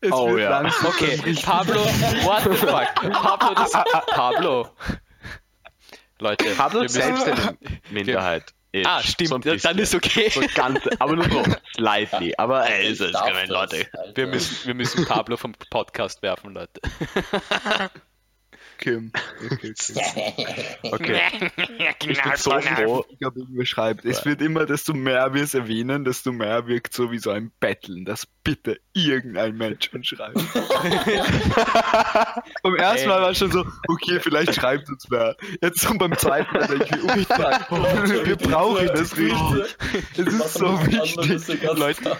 [0.00, 0.50] Es Oh, ja.
[0.60, 1.74] langsam Okay, Pablo,
[2.24, 3.12] what the fuck?
[3.12, 3.72] Pablo, das,
[4.06, 4.68] Pablo.
[6.20, 7.58] Leute, Pablo wir müssen- selbst eine
[7.90, 8.54] Minderheit.
[8.72, 8.86] Ist.
[8.86, 9.78] Ah, So stimmt, dann bisschen.
[9.78, 10.30] ist okay.
[10.30, 11.42] So ganz, aber nur so
[11.76, 12.34] slightly.
[12.36, 13.86] Aber ey, ist es Leute.
[13.92, 14.16] Alter.
[14.16, 16.80] Wir müssen, wir müssen Pablo vom Podcast werfen, Leute.
[18.80, 19.10] Okay.
[19.50, 19.74] okay,
[20.92, 20.94] okay.
[20.94, 21.50] Okay.
[22.10, 23.04] Ich bin so froh.
[23.08, 27.10] Ich irgendwer schreibt, es wird immer, desto mehr wir es erwähnen, desto mehr wirkt so
[27.10, 30.36] wie so ein Betteln, dass bitte irgendein Mensch schon schreibt.
[32.62, 35.34] beim ersten Mal war es schon so, okay, vielleicht schreibt uns wer.
[35.60, 37.70] Jetzt so beim zweiten Mal denke ich, oh fuck,
[38.26, 39.76] wir brauchen das richtig.
[40.12, 41.62] Es ist so wichtig.
[41.74, 42.16] Leute,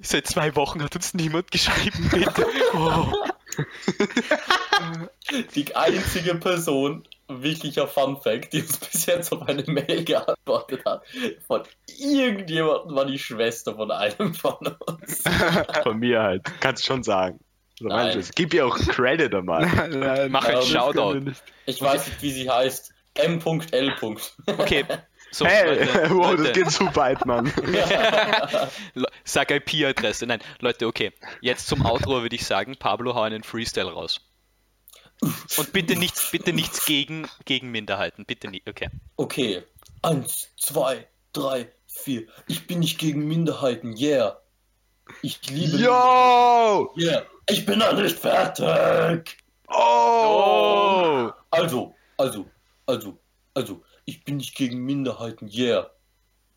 [0.00, 2.46] seit zwei Wochen hat uns niemand geschrieben, bitte.
[2.72, 3.12] Oh.
[5.54, 11.02] Die einzige Person, wirklicher Fun Fact, die uns bis jetzt auf eine Mail geantwortet hat,
[11.46, 11.62] von
[11.98, 15.24] irgendjemandem war die Schwester von einem von uns.
[15.82, 16.44] Von mir halt.
[16.60, 17.40] Kannst schon sagen.
[17.78, 18.06] So Nein.
[18.06, 18.30] manches.
[18.34, 19.66] Gib ihr auch Credit einmal.
[19.90, 21.32] Nein, Mach ein das Shoutout.
[21.66, 22.92] Ich weiß nicht, wie sie heißt.
[23.14, 23.94] M.L.
[24.46, 24.84] Okay.
[25.30, 27.52] So, Hey, Leute, wow, Leute, das geht zu weit, Mann.
[29.24, 30.26] Sag IP-Adresse.
[30.26, 31.12] Nein, Leute, okay.
[31.40, 34.20] Jetzt zum Outro würde ich sagen, Pablo, hau einen Freestyle raus.
[35.20, 38.24] Und bitte nichts, bitte nichts gegen, gegen Minderheiten.
[38.24, 38.68] Bitte nicht.
[38.68, 38.88] Okay.
[39.16, 39.62] Okay.
[40.02, 42.26] Eins, zwei, drei, vier.
[42.46, 44.40] Ich bin nicht gegen Minderheiten, yeah.
[45.22, 46.92] Ich liebe Yo!
[46.96, 47.24] Yeah.
[47.48, 49.38] Ich bin noch nicht fertig.
[49.68, 51.30] Oh!
[51.50, 52.46] Also, also,
[52.86, 53.18] also,
[53.54, 55.90] also, ich bin nicht gegen Minderheiten, yeah.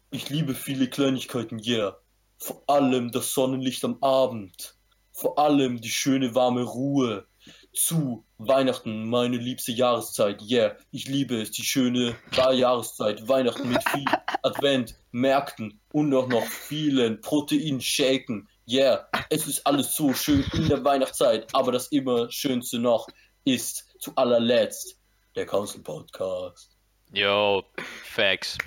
[0.10, 1.98] Ich liebe viele Kleinigkeiten, yeah.
[2.38, 4.78] Vor allem das Sonnenlicht am Abend.
[5.12, 7.28] Vor allem die schöne warme Ruhe.
[7.74, 10.78] Zu Weihnachten, meine liebste Jahreszeit, yeah.
[10.92, 14.06] Ich liebe es, die schöne Jahreszeit, Weihnachten mit viel
[14.44, 19.10] Advent, Märkten und auch noch vielen Proteinshaken, yeah.
[19.30, 23.10] Es ist alles so schön in der Weihnachtszeit, aber das immer Schönste noch
[23.44, 24.98] ist zu allerletzt
[25.36, 26.71] der Council Podcast.
[27.14, 27.66] Yo,
[28.04, 28.58] Facts.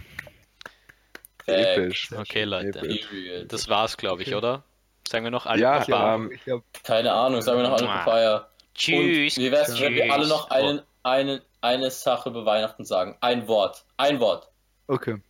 [1.47, 2.13] Episch.
[2.13, 2.79] Okay, Leute.
[2.79, 3.09] Episch.
[3.49, 4.65] Das war's, glaube ich, oder?
[5.09, 6.29] Sagen wir noch alle Ja, Papa.
[6.31, 7.87] Ich hab, Keine Ahnung, sagen wir noch alle.
[7.87, 8.49] Papaya.
[8.75, 9.37] Tschüss.
[9.37, 13.17] Und wie wär's, wenn wir alle noch einen, einen, eine Sache über Weihnachten sagen?
[13.21, 13.85] Ein Wort.
[13.97, 14.51] Ein Wort.
[14.89, 15.21] okay.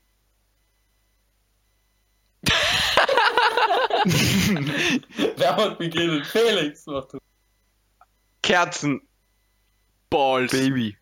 [5.36, 6.22] Wer wird beginnen?
[6.24, 7.18] Felix, mach du.
[8.42, 9.00] Kerzen.
[10.10, 10.52] Balls.
[10.52, 10.98] Baby.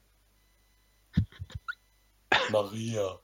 [2.51, 3.18] Maria.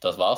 [0.00, 0.32] Das war's.